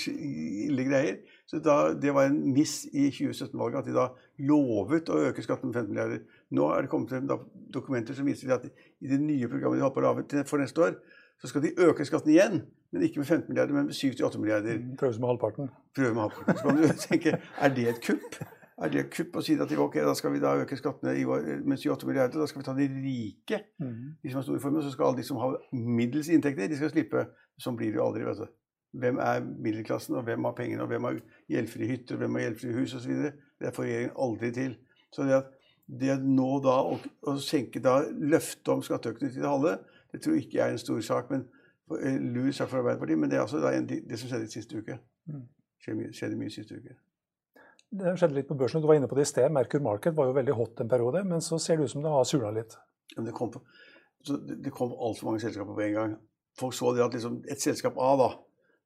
[0.70, 1.18] ille greier.
[1.46, 4.06] Så da, det var en miss i 2017-valget at de da
[4.48, 6.22] lovet å øke skatten med 15 milliarder.
[6.56, 7.28] Nå er det kommet frem
[7.74, 10.86] dokumenter som viser at i det nye programmet de har på å lage for neste
[10.86, 10.96] år,
[11.42, 12.60] så skal de øke skatten igjen.
[12.94, 14.82] Men ikke med 15 milliarder, men med 7-8 milliarder.
[14.98, 15.70] Prøve med halvparten.
[15.98, 16.56] Prøve med halvparten.
[16.56, 18.38] Så kan du tenke, er det et kupp?
[18.82, 21.44] Er det kupp å si at ok, da skal vi da øke skattene i år
[21.62, 22.40] med 7-8 milliarder?
[22.42, 24.82] Da skal vi ta de rike, de som har store formuer.
[24.82, 27.22] Så skal alle de som har middels inntekter, de skal slippe.
[27.62, 28.48] Sånn blir det jo aldri, vet du.
[28.98, 32.46] Hvem er middelklassen, og hvem har pengene, og hvem har gjeldfrie hytter, og hvem har
[32.48, 33.14] gjeldfrie hus osv.
[33.62, 34.76] Det får regjeringen aldri til.
[35.14, 35.54] Så det at
[35.86, 36.98] det nå da å,
[37.30, 39.78] å senke da løftet om skatteøkning til det halve,
[40.10, 41.30] det tror jeg ikke er en stor sak.
[41.30, 41.46] men
[42.00, 44.98] eh, Lur sak for Arbeiderpartiet, men det er altså det som skjedde siste uke.
[45.82, 46.96] Skjedde mye, skjedde mye siste uke.
[47.94, 48.82] Det skjedde litt på børsen.
[48.82, 49.52] Du var inne på det i sted.
[49.54, 52.10] Merkur Market var jo veldig hot en periode, men så ser det ut som det
[52.10, 52.74] har sula litt.
[53.14, 53.60] Men det kom, på,
[54.26, 56.16] så det, kom altfor mange selskaper på en gang.
[56.58, 58.28] Folk så det at liksom et selskap A, da,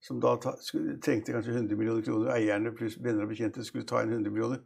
[0.05, 4.13] som da trengte kanskje 100 millioner kroner, eierne pluss venner og bekjente skulle ta inn
[4.13, 4.61] 100 millioner,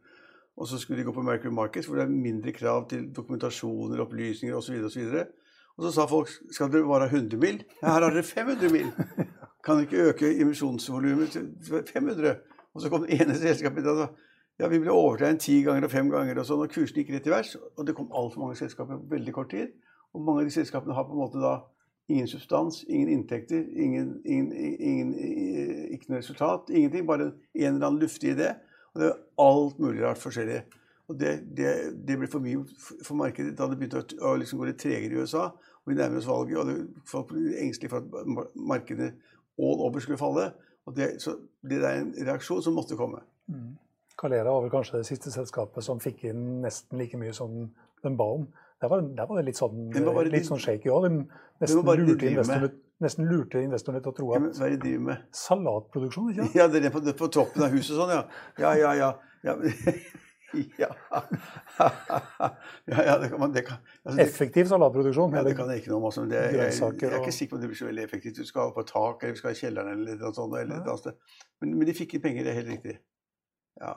[0.59, 4.03] og så skulle de gå på Merkur Markets, hvor det er mindre krav til dokumentasjoner,
[4.03, 4.81] opplysninger osv.
[4.83, 5.27] Og, så videre.
[5.77, 7.63] og så sa folk skal dere bare ha 100 mill.?
[7.79, 8.91] Ja, her har dere 500 mill.
[9.65, 11.49] Kan dere ikke øke emisjonsvolumet til
[11.95, 12.37] 500?
[12.75, 14.11] Og så kom det ene selskapet og sa
[14.61, 17.29] ja, vi ble overtegnet ti ganger og fem ganger, og sånn, og kursene gikk rett
[17.29, 17.55] i vers.
[17.77, 19.73] Og det kom altfor mange selskaper på veldig kort tid.
[20.13, 21.55] Og mange av de selskapene har på en måte da
[22.13, 25.15] ingen substans, ingen inntekter, ingen, ingen, ingen,
[25.95, 26.71] ikke noe resultat.
[26.71, 27.09] Ingenting.
[27.09, 28.53] Bare en eller annen luftig idé.
[28.93, 30.61] Og det er alt mulig rart forskjellig.
[31.11, 31.73] Og det, det,
[32.07, 32.63] det ble for mye
[33.03, 35.49] for markedet da det begynte å, å liksom gå litt tregere i USA.
[35.83, 39.15] Og vi nærmer oss valget, og det, folk ble engstelige for at markedet
[39.59, 40.51] all over skulle falle.
[40.87, 41.35] Og det, så
[41.67, 43.25] det er en reaksjon som måtte komme.
[44.19, 47.71] Calera var vel kanskje det siste selskapet som fikk inn nesten like mye som
[48.03, 48.47] den ba om.
[48.83, 51.05] Der var, der var det litt sånn, det litt sånn shaky òg.
[51.07, 51.21] De
[51.63, 52.71] nesten de lurte, investorene,
[53.05, 56.57] nesten lurte investorene til å tro at det de salatproduksjon, ikke sant?
[56.59, 58.25] Ja, det er på, på toppen av huset sånn, ja.
[58.59, 59.13] Ja, ja, ja.
[59.43, 59.55] Ja,
[60.83, 60.91] ja.
[62.87, 65.35] ja, ja det kan man det kan, altså, det, Effektiv salatproduksjon.
[65.39, 66.09] ja, det kan jeg ikke noe om.
[66.11, 68.43] Altså, jeg, jeg, Grønnsaker er ikke sikker på om det blir så veldig effektivt.
[68.43, 70.59] Du skal på tak, eller du skal i kjelleren eller noe sånt.
[70.59, 71.19] Eller eller, sted.
[71.63, 72.99] Men, men de fikk inn penger, det er helt riktig.
[73.81, 73.95] Ja.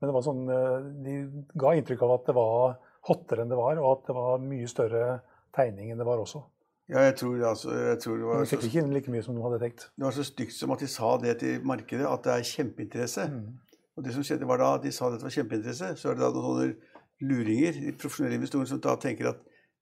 [0.00, 1.14] Men det var sånn, eh, de
[1.58, 2.76] ga inntrykk av at det var
[3.08, 5.20] hottere enn det var, og at det var mye større
[5.56, 6.42] tegning enn det var også.
[6.88, 9.10] ja, jeg tror, altså, jeg tror det, Men var de så, fikk ikke inn like
[9.10, 9.88] mye som de hadde tenkt.
[9.96, 13.26] det var så stygt som at de sa det til markedet, at det er kjempeinteresse.
[13.28, 13.58] Mm.
[13.96, 16.22] Og det som skjedde var da de sa at det var kjempeinteresse, så er det
[16.22, 16.76] da noen
[17.20, 19.40] luringer, de profesjonelle investorer, som da tenker at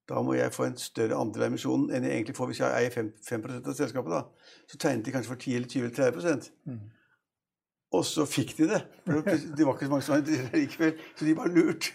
[0.08, 2.78] da må jeg få en større andel av emisjonen enn jeg egentlig får hvis jeg
[2.78, 4.10] eier 5, 5 av selskapet.
[4.10, 4.22] da.
[4.70, 6.80] Så tegnet de kanskje for 10 eller 20 eller 30 Mm.
[7.94, 8.80] Og så fikk de det.
[9.06, 11.92] de det var ikke så mange som var interessert likevel, så de var lurt.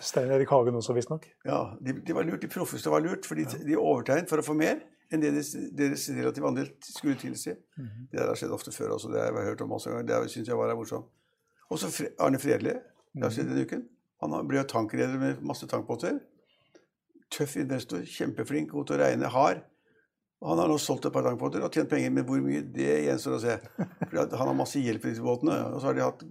[0.00, 1.26] Stein, Erik Hagen også, visstnok.
[1.44, 4.54] Ja, de, de var lurt, de proffeste var lurt, for de overtegnet for å få
[4.56, 4.80] mer
[5.12, 7.52] enn det deres, deres relative andel skulle tilsi.
[7.76, 8.06] Mhm.
[8.12, 10.06] Det der har skjedd ofte før også, det har jeg hørt om masse ganger.
[10.08, 11.10] Det syns jeg var morsomt.
[11.68, 12.72] Og så Fre- Arne Fredli,
[13.12, 13.82] det har skjedd denne uken.
[14.22, 16.20] Han ble tankreder med masse tankbåter.
[17.32, 19.62] Tøff investor, kjempeflink, god til å regne, hard.
[20.42, 23.36] Han har nå solgt et par tankbåter og tjent penger, men hvor mye, det gjenstår
[23.36, 23.56] å se.
[24.00, 26.24] For han har masse hjelp i disse båtene, og så har de hatt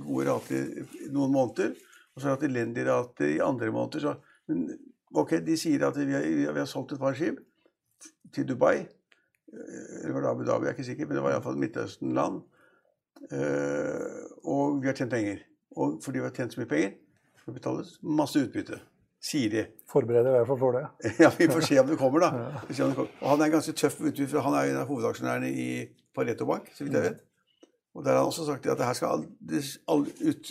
[0.00, 1.74] gode rater i noen måneder.
[2.14, 4.06] Og så har de hatt elendige rater i andre måneder.
[4.06, 4.14] Så,
[4.48, 4.64] men
[5.12, 7.42] ok, de sier at vi har, vi har solgt et par skip
[8.32, 8.78] til Dubai.
[8.80, 12.40] Eh, Eller var det Abu Dhabi, jeg er ikke sikker, men det var iallfall Midtøsten-land.
[13.28, 15.44] Eh, og vi har tjent penger.
[15.76, 16.96] Og fordi vi har tjent så mye penger,
[17.36, 18.80] skal det betales masse utbytte.
[19.20, 19.64] Sier de.
[19.90, 20.84] Forbereder i hvert fall for det.
[21.24, 22.30] Ja, vi får se om det kommer, da.
[22.62, 23.10] Om det kommer.
[23.26, 25.66] Han er ganske tøff han er en av hovedaksjonærene i
[26.16, 27.26] Pareto Bank, så vidt jeg vet.
[27.98, 29.24] Og der har han også sagt at det her skal all,
[29.90, 30.50] all ut,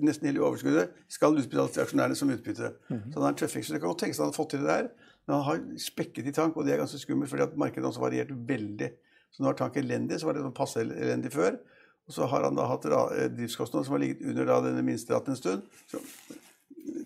[0.00, 2.70] nesten hele overskuddet skal utbetales til aksjonærene som utbytte.
[2.88, 3.66] Så han er en tøffing.
[3.66, 4.88] Så det kan godt tenkes at han har fått til det der.
[5.28, 7.92] Men han har spekket i tank, og det er ganske skummelt, fordi at markedet har
[7.92, 8.88] også variert veldig.
[9.30, 11.60] Så nå har tank elendig, så var det sånn passe elendig før.
[12.08, 15.36] Og så har han da hatt eh, driftskostnader som har ligget under da denne minsteraten
[15.36, 15.68] en stund.
[15.92, 16.00] Så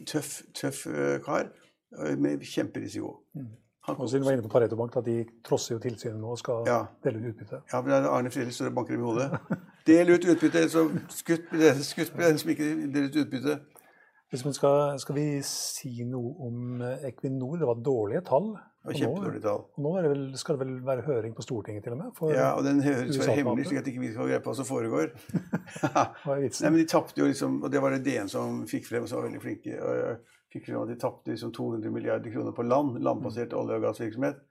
[0.07, 1.49] tøff, tøff eh, kar
[1.99, 3.13] eh, med kjemperisiko.
[3.85, 6.31] Han, Og siden du var inne på Pareto Bank, at de trosser jo tilsynet nå
[6.33, 6.79] og skal Ja.
[7.05, 7.59] dele ut utbytte.
[7.73, 9.41] Ja, men det er Arne Fredrik som banker dem i hodet.
[9.87, 13.59] Del ut utbytte, så skutt blir det skutt blir den som ikke deler ut utbytte.
[14.31, 17.59] Hvis man skal, skal vi si noe om eh, Equinor?
[17.61, 18.55] Det var dårlige tall.
[18.85, 19.63] Det var Og nå- kjempedårlig tall.
[19.81, 22.19] Nå det vel, skal det vel være høring på Stortinget til og med?
[22.35, 24.69] Ja, og den høres være hemmelig, slik at ikke vi skal greie på hva som
[24.69, 25.15] foregår.
[25.89, 29.21] Nei, men de tapte jo liksom, og det var det DN som fikk frem, som
[29.23, 29.79] var veldig flinke.
[29.81, 30.21] og
[30.53, 34.43] fikk frem at De tapte liksom 200 milliarder kroner på land, landbasert olje- og gassvirksomhet.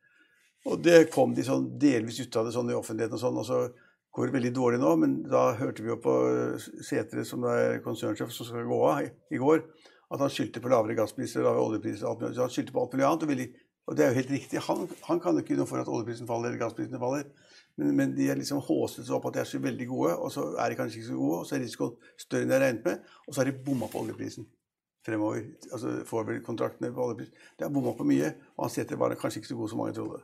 [0.65, 3.45] Og det kom de sånn delvis ut av det sånn i offentligheten og sånn, og
[3.47, 3.61] så
[4.15, 4.91] går det veldig dårlig nå.
[4.99, 6.13] Men da hørte vi jo på
[6.81, 9.63] Setre, som er konsernsjef, som skal gå av i, i går,
[10.13, 12.35] at han skyldte på lavere gasspriser, lavere oljepriser, alt mulig.
[12.37, 13.23] Så han skyldte på alt mulig annet.
[13.25, 13.47] Og, ville,
[13.87, 14.61] og det er jo helt riktig.
[14.69, 17.27] Han, han kan jo ikke noe for at oljeprisen faller eller gassprisene faller.
[17.75, 20.31] Men, men de er liksom håset seg opp at de er så veldig gode, og
[20.31, 22.63] så er de kanskje ikke så gode, og så er risikoen større enn de har
[22.67, 24.47] regnet med, og så har de bomma på oljeprisen.
[25.03, 25.41] fremover.
[25.71, 27.33] Altså forward-kontraktene på oljeprisen.
[27.59, 29.95] Det har bomma på mye, og han setter bare kanskje ikke så god som mange
[29.97, 30.21] trodde.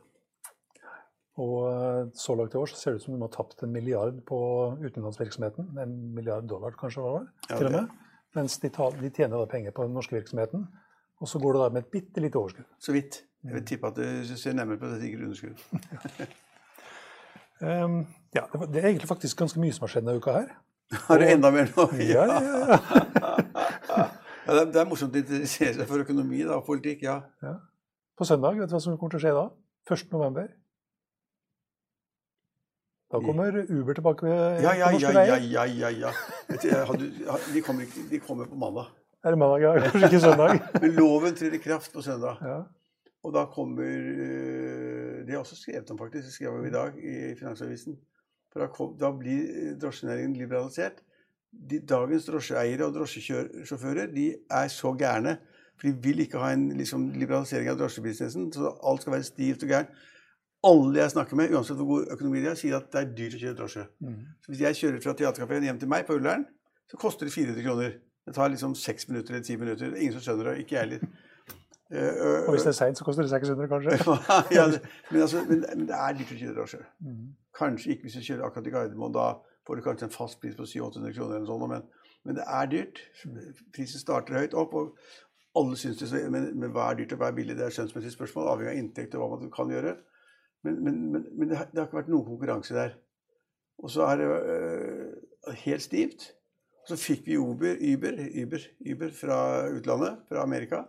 [1.40, 3.72] Og eh, så langt i år så ser det ut som de har tapt en
[3.72, 4.38] milliard på
[4.80, 5.74] utenlandsvirksomheten.
[5.80, 7.50] En milliard dollar kanskje, var det?
[7.50, 7.98] Ja, til og med.
[8.38, 10.66] Mens de, de tjener da penger på den norske virksomheten.
[11.20, 12.68] Og så går det da med et bitte lite overskudd.
[12.80, 13.20] Så vidt.
[13.44, 15.62] Jeg vil tippe at du ser nærmere på det sikre underskudd.
[17.60, 20.34] um, ja, det, var, det er egentlig faktisk ganske mye som har skjedd denne uka
[20.36, 20.50] her.
[21.06, 21.86] Har du enda mer nå?
[22.14, 22.78] Ja, ja, ja.
[24.46, 27.04] Ja, det, det er morsomt å interessere seg for økonomi da, og politikk.
[27.06, 27.20] ja.
[27.44, 27.58] ja.
[28.18, 29.44] På søndag, vet du hva som kommer til å skje da?
[29.94, 30.08] 1.
[30.12, 30.48] november.
[33.10, 35.38] Da kommer Uber tilbake ved, Ja, ja, norske veier.
[35.50, 36.10] ja, ja, ja, ja,
[36.50, 37.36] ja.
[37.54, 38.90] De, kommer ikke, de kommer på mandag.
[39.24, 39.72] Er det mandag, ja?
[39.86, 40.60] Kanskje ikke søndag?
[40.82, 42.38] Men loven trer i kraft på søndag.
[42.44, 42.58] Ja.
[43.22, 46.24] Og da kommer øh, Det er også skrevet om, faktisk.
[46.26, 47.98] Det skrev vi i dag i Finansavisen.
[48.52, 51.02] For da, kom, da blir drosjenæringen liberalisert.
[51.70, 55.36] De, dagens drosjeeiere og drosjesjåfører de er så gærne.
[55.78, 58.50] For de vil ikke ha en liksom, liberalisering av drosjebusinessen.
[58.52, 60.00] Så alt skal være stivt og gærent.
[60.66, 63.36] Alle jeg snakker med, uansett hvor god økonomi de har, sier at det er dyrt
[63.36, 63.84] å kjøre drosje.
[64.04, 64.16] Mm.
[64.44, 66.44] Så hvis jeg kjører fra teaterkafeen hjem til meg på Ullern,
[66.90, 67.94] så koster det 400 kroner.
[68.28, 69.94] Det tar liksom seks minutter eller ti minutter.
[69.94, 70.64] Er Ingen som skjønner det.
[70.64, 71.29] Ikke jeg heller.
[71.90, 73.96] Eh, Og hvis det er seint, så koster det 600, kanskje?
[74.56, 76.82] ja, det, men, altså, men, men det er dyrt å kjøre drosje.
[77.02, 77.24] Mm.
[77.58, 79.14] Kanskje ikke hvis du kjører akkurat i Gardermoen.
[79.16, 79.24] Da
[79.66, 81.82] får du kanskje en fast pris på 700-800 kroner, eller sånt, men,
[82.28, 83.02] men det er dyrt.
[83.74, 84.74] Prisen starter høyt opp.
[84.78, 84.94] og
[85.58, 87.56] alle synes det, så- men, men hva er dyrt og hva er billig?
[87.58, 89.96] Det er et skjønnsmessig spørsmål, avhengig av inntekt og hva man kan gjøre.
[90.62, 92.94] Men, men, men, men det, har, det har ikke vært noen konkurranse der.
[93.82, 96.28] Og så er det øh, helt stivt.
[96.86, 99.38] Så fikk vi Uber, Uber, Uber, Uber fra
[99.74, 100.84] utlandet, fra Amerika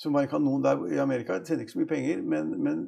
[0.00, 1.38] som var en kanon der i Amerika.
[1.38, 2.86] De tjente ikke så mye penger, men, men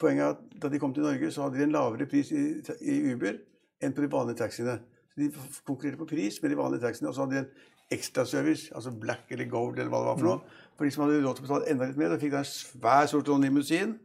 [0.00, 2.42] poenget er at da de kom til Norge, så hadde de en lavere pris i,
[2.82, 3.38] i Uber
[3.82, 4.78] enn på de vanlige taxiene.
[5.12, 5.28] Så De
[5.68, 9.28] konkurrerte på pris med de vanlige taxiene, og så hadde de en ekstraservice, altså black
[9.34, 10.60] eller gold eller hva det var for noe.
[10.78, 12.48] For de som hadde råd til å betale enda litt mer, da fikk de en
[12.48, 13.98] svær sort limousin.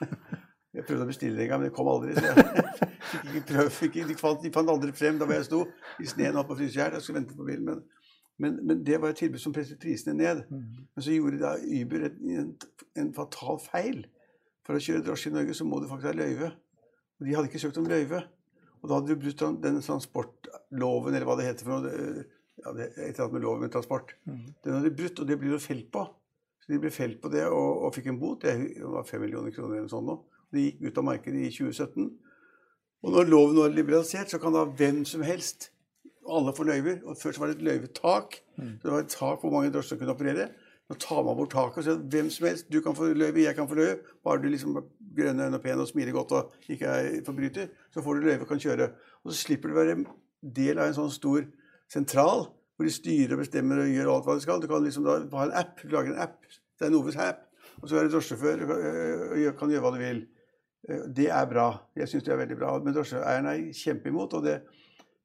[0.74, 2.14] Jeg prøvde å bestille det en gang, men det kom aldri.
[2.16, 2.80] Så jeg
[3.12, 5.60] fikk ikke prøv, fikk, ikke- de, fant, de fant aldri frem da hvor jeg sto
[6.02, 6.96] i sneen oppe på Frysefjell.
[6.96, 7.68] Jeg skulle vente på bilen.
[7.68, 7.84] Men,
[8.42, 10.42] men, men det var et tilbud som presset prisene ned.
[10.50, 12.52] Men så gjorde da Uber et, en,
[12.98, 14.04] en fatal feil.
[14.66, 16.50] For å kjøre drosje i Norge så må du faktisk ha løyve.
[17.20, 18.24] Og de hadde ikke søkt om løyve.
[18.82, 22.26] Og da hadde du brutt den transportloven, eller hva det heter for noe.
[22.64, 24.14] Ja, det et eller annet med loven med transport.
[24.64, 26.04] Den hadde de brutt, og det blir jo felt på.
[26.62, 28.44] Så de ble felt på det og, og fikk en bot.
[28.44, 30.18] Det var 5 millioner kroner eller noe sånt nå.
[30.54, 32.06] Det gikk ut av markedet i 2017.
[33.04, 35.68] Og når loven er liberalisert, så kan da hvem som helst
[36.28, 37.00] alle får løyver.
[37.04, 38.38] Og Før så var det et løyvetak.
[38.56, 40.48] Så det var et tak hvor mange drosjer kunne operere.
[40.90, 43.40] Nå tar man bort taket og sier at hvem som helst, du kan få løyve,
[43.42, 43.98] jeg kan få løyve.
[44.24, 44.76] Bare du liksom
[45.16, 48.44] grønne øyne og pen og smiler godt og ikke er forbryter, så får du løyve
[48.44, 48.90] og kan kjøre.
[49.24, 49.96] Og så slipper du være
[50.44, 51.46] del av en sånn stor
[51.92, 54.60] sentral hvor de styrer og bestemmer og gjør alt hva de skal.
[54.60, 56.40] Du kan liksom da ha en app, du lager en app.
[56.78, 57.44] Det er Noves app.
[57.80, 58.72] Og så er du drosjesjåfør og
[59.40, 60.24] øh, kan gjøre hva du vil.
[60.88, 61.68] Eh, Det er bra.
[61.96, 62.72] Jeg syns det er veldig bra.
[62.82, 64.34] Men drosjeeierne er kjempeimot.
[64.34, 64.82] og det eh,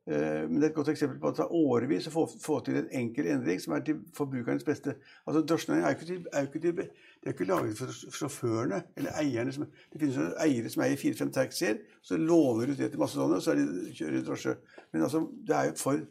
[0.09, 2.87] men det er et godt eksempel på at det tar årevis å få, til en
[2.97, 4.95] enkel endring som er til forbrukernes beste.
[5.29, 6.69] Altså Drosjenæringen er jo
[7.29, 9.53] ikke, laget for sjåførene eller eierne.
[9.53, 13.19] Som, det finnes jo eiere som eier fire-fem taxier, så låner du det til masse
[13.19, 14.55] sånne, og så de, kjører de drosje.
[14.93, 16.01] Men altså, det er jo for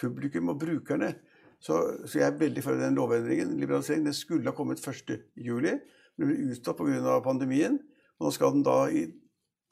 [0.00, 1.12] publikum og brukerne.
[1.60, 3.56] Så, så jeg er veldig for den lovendringen.
[3.60, 5.18] Liberaliseringen den skulle ha kommet 1.
[5.36, 5.74] juli,
[6.16, 7.18] men ble utsatt pga.
[7.24, 7.80] pandemien.
[8.18, 9.04] Og nå skal den da i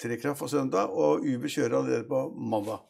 [0.03, 2.85] trekraft på søndag, og Uber kjører allerede på mandag.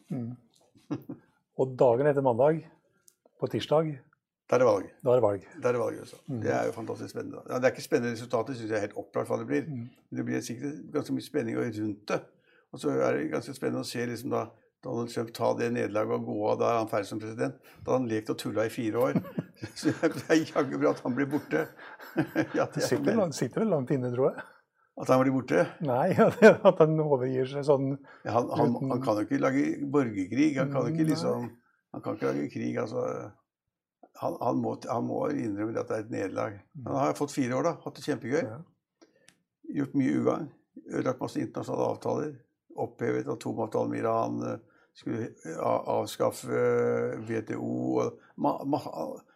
[1.60, 2.58] Og dagen etter mandag,
[3.40, 3.94] på tirsdag,
[4.48, 4.90] Da er det valg.
[5.02, 5.46] da er det valg.
[5.62, 6.18] Da er det valg også.
[6.44, 7.40] Det er jo fantastisk spennende.
[7.50, 9.64] Ja, det er ikke spennende resultater, syns jeg er helt opplagt hva det blir.
[9.70, 9.88] Men
[10.20, 12.20] det blir sikkert ganske mye spenning rundt det.
[12.72, 14.44] Og så er det ganske spennende å se liksom da
[14.84, 17.56] Donald Trump ta det nederlaget og gå av da er han ferdig som president.
[17.82, 19.18] Da har han lekt og tulla i fire år.
[19.80, 21.64] Så det er jaggu bra at han blir borte.
[22.54, 24.44] Ja, Det er sitter, langt- sitter vel langt inne, tror jeg.
[24.96, 25.66] At han blir borte?
[25.84, 26.14] Nei,
[26.70, 27.90] at han overgir seg sånn
[28.24, 30.54] Ja, han, han, han kan jo ikke lage borgerkrig.
[30.56, 31.50] Han kan jo ikke liksom
[31.92, 33.02] Han kan ikke lage krig, altså.
[34.22, 36.56] Han, han, må, han må innrømme at det er et nederlag.
[36.86, 37.74] Han har fått fire år, da.
[37.84, 38.40] Hatt det kjempegøy.
[38.46, 38.58] Ja.
[39.76, 40.48] Gjort mye ugagn.
[40.86, 42.32] Ødelagt masse internasjonale avtaler.
[42.86, 44.40] Opphevet atomavtalen med Iran.
[44.54, 44.58] eh,
[44.96, 45.28] Skulle
[45.92, 47.72] avskaffe eh, WTO.
[48.00, 48.80] og ma, ma,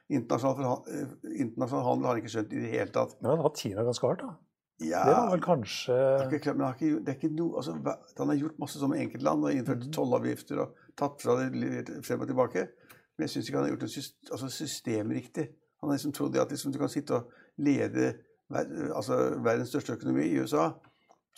[0.08, 1.10] internasjonal, eh,
[1.44, 3.16] internasjonal handel har han ikke skjønt i det hele tatt.
[3.20, 4.36] Men han har hatt Kina ganske hardt, da.
[4.80, 5.96] Ja, Det var vel kanskje
[6.38, 7.74] ikke men har ikke, det er ikke noe, altså,
[8.18, 9.92] Han har gjort masse som enkeltland og innført Mhm.
[9.92, 12.68] tollavgifter og tatt fra det frem og tilbake.
[13.16, 15.48] Men jeg syns ikke han har gjort det system, altså, systemriktig.
[15.80, 18.14] Han har liksom trodd at liksom, du kan sitte og lede
[18.50, 20.70] altså, verdens største økonomi i USA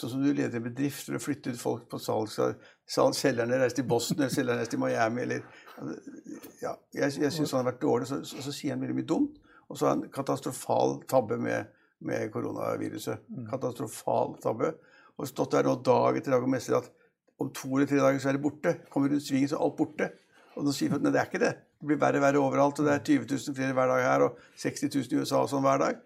[0.01, 2.31] Sånn som du leder en bedrift for å flytte ut folk på salg,
[2.89, 5.43] selgerne reiste til Boston eller selgerne reiste til Miami eller
[6.63, 9.09] ja, Jeg, jeg syns han har vært dårlig, så, så, så, sier han veldig mye
[9.13, 9.37] dumt.
[9.69, 11.69] Og så har han katastrofal tabbe med,
[12.07, 13.23] med koronaviruset.
[13.29, 13.47] Mm.
[13.51, 14.75] Katastrofal tabbe.
[15.19, 16.91] Og stått der nå dag etter dag og messer at
[17.43, 18.75] om to eller tre dager så er det borte.
[18.93, 20.09] Kommer rundt svingen, så er alt borte.
[20.57, 21.53] Og nå sier folk at det er ikke det.
[21.81, 22.81] Det blir verre og verre overalt.
[22.81, 25.51] Og det er 20 000 flere hver dag her, og 60 000 i USA og
[25.53, 26.03] sånn hver dag.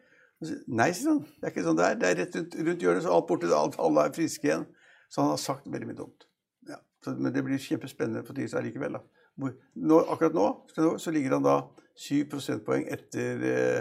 [0.69, 1.23] Nei, sier han.
[1.25, 1.99] Det er ikke sånn det er.
[2.01, 3.53] Det er rett rundt, rundt hjørnet, så alt borte.
[3.57, 4.67] Alt, alle er friske igjen.
[5.09, 6.27] Så han har sagt veldig mye dumt.
[6.69, 6.81] Ja.
[7.05, 8.99] Så, men det blir kjempespennende for Tisa likevel.
[8.99, 9.05] da.
[9.37, 10.47] Nå, akkurat nå
[10.99, 11.59] så ligger han da
[12.01, 13.81] 7 prosentpoeng etter, eh,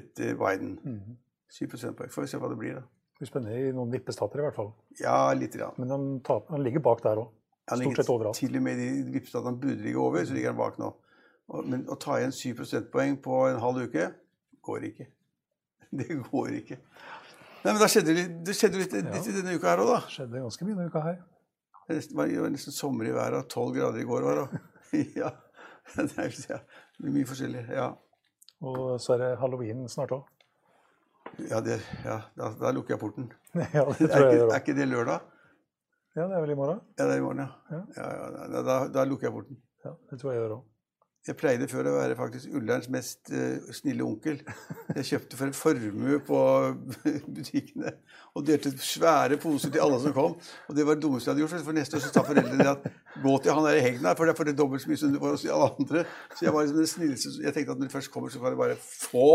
[0.00, 0.76] etter Biden.
[1.50, 1.70] 7 mhm.
[1.74, 2.14] prosentpoeng.
[2.14, 2.86] Får vi se hva det blir, da.
[2.86, 4.72] Det blir spennende i noen vippestater i hvert fall.
[5.00, 5.58] Ja, litt.
[5.60, 5.68] Ja.
[5.76, 7.30] Men han, tar, han ligger bak der òg.
[7.70, 8.38] Stort sett overalt.
[8.40, 10.90] Til og med i de vippestatene han burde ligge over, så ligger han bak nå.
[11.66, 14.08] Men å ta igjen 7 prosentpoeng på en halv uke
[14.66, 15.06] går ikke.
[16.00, 16.78] Det går ikke.
[17.60, 19.32] Nei, men da skjedde det, det skjedde litt, litt ja.
[19.36, 20.00] denne uka her òg, da.
[20.08, 21.18] Skjedde ganske mye denne uka her.
[21.90, 23.48] Det var, var nesten sommer i været.
[23.52, 24.60] Tolv grader i går var det.
[25.20, 25.32] ja.
[25.96, 27.64] Det er mye forskjellig.
[27.74, 27.90] Ja.
[28.64, 30.28] Og så er det halloween snart òg.
[31.50, 33.30] Ja, det, ja da, da, lukker jeg porten.
[33.76, 35.28] ja, det tror jeg er, ikke, er ikke det lørdag?
[36.16, 36.82] Ja, det er vel i morgen?
[36.98, 37.78] Ja, det er i morgen, ja.
[37.96, 38.10] ja.
[38.10, 39.62] ja da, da, lukker jeg porten.
[39.84, 40.66] Ja, Det tror jeg gjør òg.
[41.28, 44.38] Jeg pleide før å være faktisk Ullerns mest uh, snille onkel.
[44.96, 46.38] Jeg kjøpte for en formue på
[47.36, 47.92] butikkene
[48.32, 50.38] og delte svære poser til alle som kom.
[50.40, 51.66] Og det var det dummeste jeg hadde gjort.
[51.66, 52.88] For neste år så sa foreldrene at
[53.20, 55.20] gå til han der i hegna, for det får det dobbelt så mye som du
[55.20, 56.06] får hos alle andre.
[56.32, 57.34] Så jeg var liksom den snilleste.
[57.44, 59.28] Jeg tenkte at når du først kommer, så kan du bare få.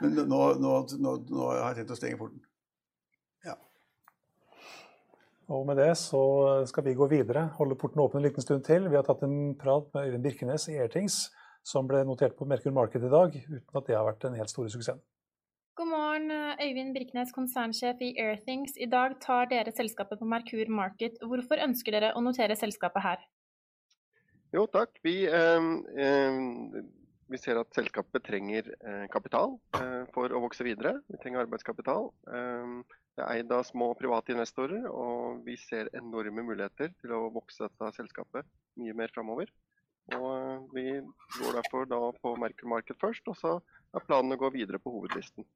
[0.00, 2.42] Men nå, nå, nå, nå har jeg tenkt å stenge porten.
[3.46, 3.56] Ja.
[5.50, 6.22] Og med det så
[6.70, 7.48] skal vi gå videre.
[7.58, 8.86] Holde porten åpen en liten stund til.
[8.90, 11.24] Vi har tatt en prat med Øyvind Birkenes i Airthings,
[11.66, 14.52] som ble notert på Merkur Market i dag, uten at det har vært den helt
[14.52, 15.02] store suksessen.
[15.78, 18.74] God morgen, Øyvind Birkenes, konsernsjef i Airthings.
[18.76, 21.16] I dag tar dere selskapet på Merkur Market.
[21.24, 23.22] Hvorfor ønsker dere å notere selskapet her?
[24.52, 24.98] Jo, takk.
[25.06, 25.68] Vi, eh,
[26.04, 26.40] eh,
[27.30, 30.96] vi ser at selskapet trenger eh, kapital eh, for å vokse videre.
[31.10, 32.10] Vi trenger arbeidskapital.
[32.34, 37.28] Eh, det er eid av små private investorer, og vi ser enorme muligheter til å
[37.34, 38.48] vokse dette selskapet
[38.80, 39.50] mye mer framover.
[40.16, 40.86] Og vi
[41.38, 43.58] går derfor da på Merkur Market først, og så
[43.94, 45.46] er planen å gå videre på hovedlisten.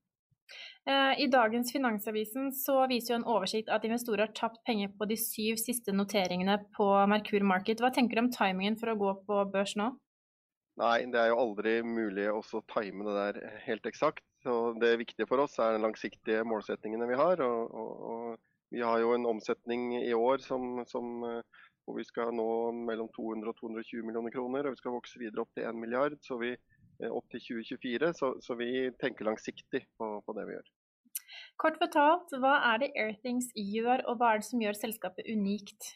[0.84, 5.16] I dagens Finansavisen så viser jo en oversikt at investorer har tapt penger på de
[5.18, 7.80] syv siste noteringene på Merkur Market.
[7.80, 9.94] Hva tenker du om timingen for å gå på børs nå?
[10.80, 12.40] Nei, det er jo aldri mulig å
[12.72, 14.24] time det der helt eksakt.
[14.42, 17.40] Så Det viktige for oss er de langsiktige målsettingene vi har.
[17.46, 22.06] Og, og, og vi har jo en omsetning i år som, som, eh, hvor vi
[22.08, 22.48] skal nå
[22.88, 24.66] mellom 200 og 220 millioner kroner.
[24.66, 28.10] Og vi skal vokse videre opp til 1 milliard, så eh, opp til 2024.
[28.18, 30.72] Så, så vi tenker langsiktig på, på, det vi gjør.
[31.62, 35.94] Kort fortalt, hva er det Airthings gjør, og hva er det som gjør selskapet unikt?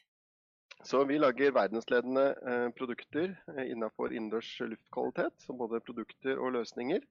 [0.84, 7.02] Så vi lager verdensledende eh, produkter eh, innenfor innendørs luftkvalitet, som både produkter og løsninger.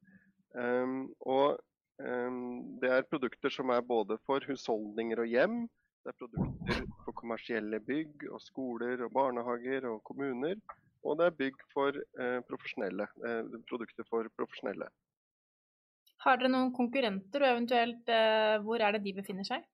[0.56, 1.60] Um, og
[2.00, 5.58] um, det er produkter som er både for husholdninger og hjem.
[6.06, 10.56] Det er produkter for kommersielle bygg og skoler og barnehager og kommuner.
[11.04, 13.06] Og det er bygg for eh, profesjonelle,
[13.68, 14.88] produkter for profesjonelle.
[16.24, 18.10] Har dere noen konkurrenter, og eventuelt
[18.64, 19.68] hvor er det de befinner seg?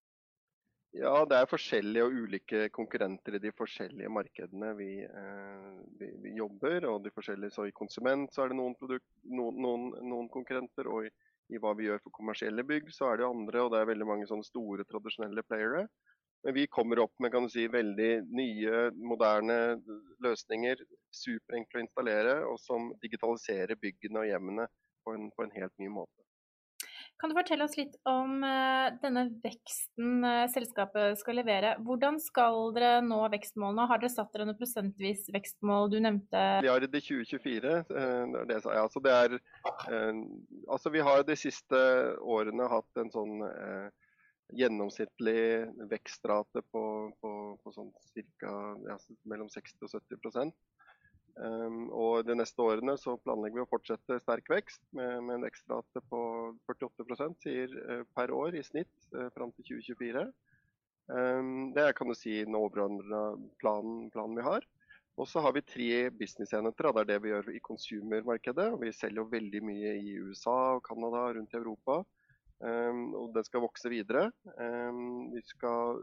[0.94, 6.34] Ja, det er forskjellige og ulike konkurrenter i de forskjellige markedene vi, eh, vi, vi
[6.38, 6.86] jobber.
[6.86, 10.90] og de forskjellige, så I konsument så er det noen, produkt, noen, noen, noen konkurrenter,
[10.94, 11.10] og i,
[11.50, 13.64] i, hva vi gjør for kommersielle bygg, så er det andre.
[13.64, 15.88] og Det er veldig mange sånne store, tradisjonelle playere.
[16.46, 19.58] Men vi kommer opp med kan du si, veldig nye, moderne
[20.22, 20.86] løsninger.
[21.10, 24.70] Superenkle å installere, og som digitaliserer byggene og hjemmene
[25.02, 26.22] på en, på en helt ny måte.
[27.24, 31.70] Kan du fortelle oss litt om uh, denne veksten uh, selskapet skal levere?
[31.88, 33.86] Hvordan skal dere nå vekstmålene?
[33.88, 35.88] Har dere satt dere noe prosentvis vekstmål?
[35.94, 37.78] Du nevnte Milliard i 2024.
[37.88, 39.38] Uh, det, ja, så det er
[40.68, 41.80] Altså, vi har de siste
[42.20, 43.40] årene hatt en sånn
[44.60, 45.40] gjennomsnittlig
[45.96, 46.84] vekstrate på,
[47.24, 47.34] på,
[47.64, 47.96] på sånn
[48.44, 48.54] ca.
[48.84, 49.00] Ja,
[49.32, 50.52] mellom 60 og 70 Um,
[51.42, 56.04] og De neste årene så planlegger vi å fortsette sterk vekst med, med en vekstrate
[56.12, 56.20] på
[56.70, 60.28] 48 sier, uh, per år i snitt uh, fram til 2024.
[61.10, 64.68] Um, det er kan du si, den overordna planen, planen, vi har.
[65.18, 66.90] Og så har vi tre businessenheter.
[66.94, 68.70] Det er det vi gjør i consumer-markedet.
[68.82, 72.00] Vi selger veldig mye i USA og Canada, rundt i Europa.
[72.64, 74.30] Um, og den skal vokse videre.
[75.34, 76.00] vi skal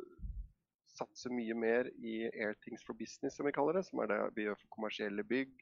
[1.01, 3.89] satse mye mer i Airthings for business, som vi kaller det.
[3.89, 5.53] Som er det vi gjør for kommersielle bygg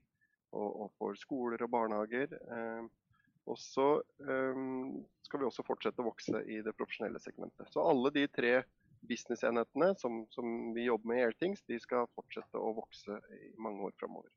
[0.53, 2.34] og, og for skoler og barnehager.
[2.36, 2.89] Eh,
[3.49, 7.70] Og så um, skal vi også fortsette å vokse i det profesjonelle segmentet.
[7.72, 8.59] Så alle de tre
[9.09, 13.86] businessenhetene som, som vi jobber med i Airthings, de skal fortsette å vokse i mange
[13.89, 14.28] år framover.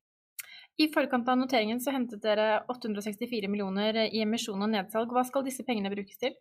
[0.80, 5.12] I forkant av noteringen så hentet dere 864 millioner i emisjon og nedsalg.
[5.12, 6.38] Hva skal disse pengene brukes til?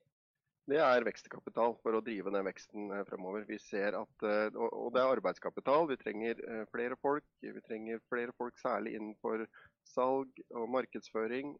[0.71, 3.43] Det er vekstkapital for å drive den veksten eh, fremover.
[3.49, 5.89] Vi ser at, eh, og det er arbeidskapital.
[5.91, 7.27] Vi trenger eh, flere folk.
[7.43, 9.49] Vi trenger flere folk særlig innenfor
[9.91, 11.57] salg og markedsføring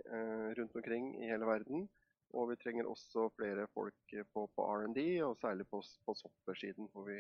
[0.55, 1.89] rundt omkring i hele verden.
[2.37, 6.87] Og vi trenger også flere folk på, på R&D, og særlig på, på software-siden.
[6.93, 7.19] hvor vi,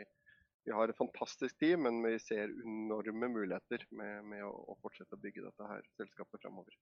[0.69, 5.19] vi, har et fantastisk team, men vi ser enorme muligheter med, med å, å, fortsette
[5.19, 6.79] å bygge dette her selskapet fremover.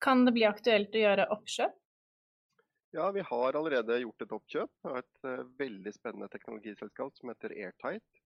[0.00, 1.76] Kan det bli aktuelt å gjøre oppkjøp?
[2.94, 7.54] Ja, vi har allerede gjort et oppkjøp av et uh, veldig spennende teknologiselskap som heter
[7.56, 8.22] Airtight.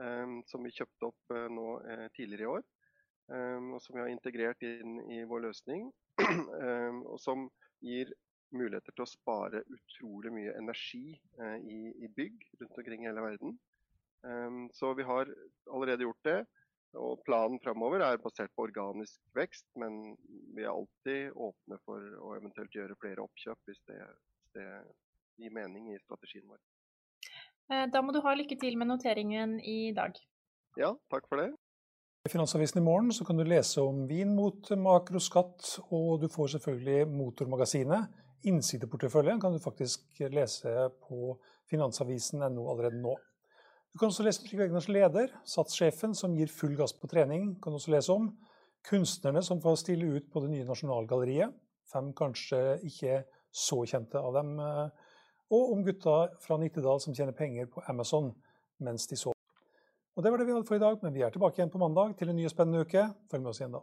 [0.00, 2.64] Um, som vi kjøpte opp uh, nå uh, tidligere i år.
[3.30, 5.90] Um, og som vi har integrert inn i vår løsning.
[6.24, 7.46] um, og som
[7.84, 8.10] gir
[8.50, 13.52] muligheter til å spare utrolig mye energi i, i, bygg rundt omkring i hele verden.
[14.74, 15.30] så vi har
[15.70, 16.40] allerede gjort det.
[16.98, 20.16] Og Planen framover er basert på organisk vekst, men
[20.56, 24.00] vi er alltid åpne for å eventuelt gjøre flere oppkjøp hvis det,
[24.34, 24.68] hvis det
[25.40, 26.58] gir mening i strategien vår.
[27.70, 30.18] Eh, da må du ha lykke til med noteringen i dag.
[30.78, 31.52] Ja, takk for det.
[32.26, 36.56] I Finansavisen i morgen så kan du lese om vin mot makroskatt, og du får
[36.56, 38.10] selvfølgelig Motormagasinet.
[38.50, 41.36] Innsideporteføljen kan du faktisk lese på
[41.70, 43.14] finansavisen.no allerede nå.
[43.90, 47.56] Du kan også lese Trygve Egners leder, satssjefen som gir full gass på trening.
[47.62, 48.30] kan du også lese om
[48.86, 51.52] Kunstnerne som får stille ut på det nye Nasjonalgalleriet.
[51.90, 54.54] Fem kanskje ikke så kjente av dem.
[54.60, 54.88] Eh,
[55.50, 58.30] og om gutta fra Nittedal som tjener penger på Amazon
[58.78, 59.36] mens de sover.
[60.16, 61.82] Og Det var det vi hadde for i dag, men vi er tilbake igjen på
[61.82, 63.04] mandag til en ny og spennende uke.
[63.30, 63.82] Følg med oss igjen da.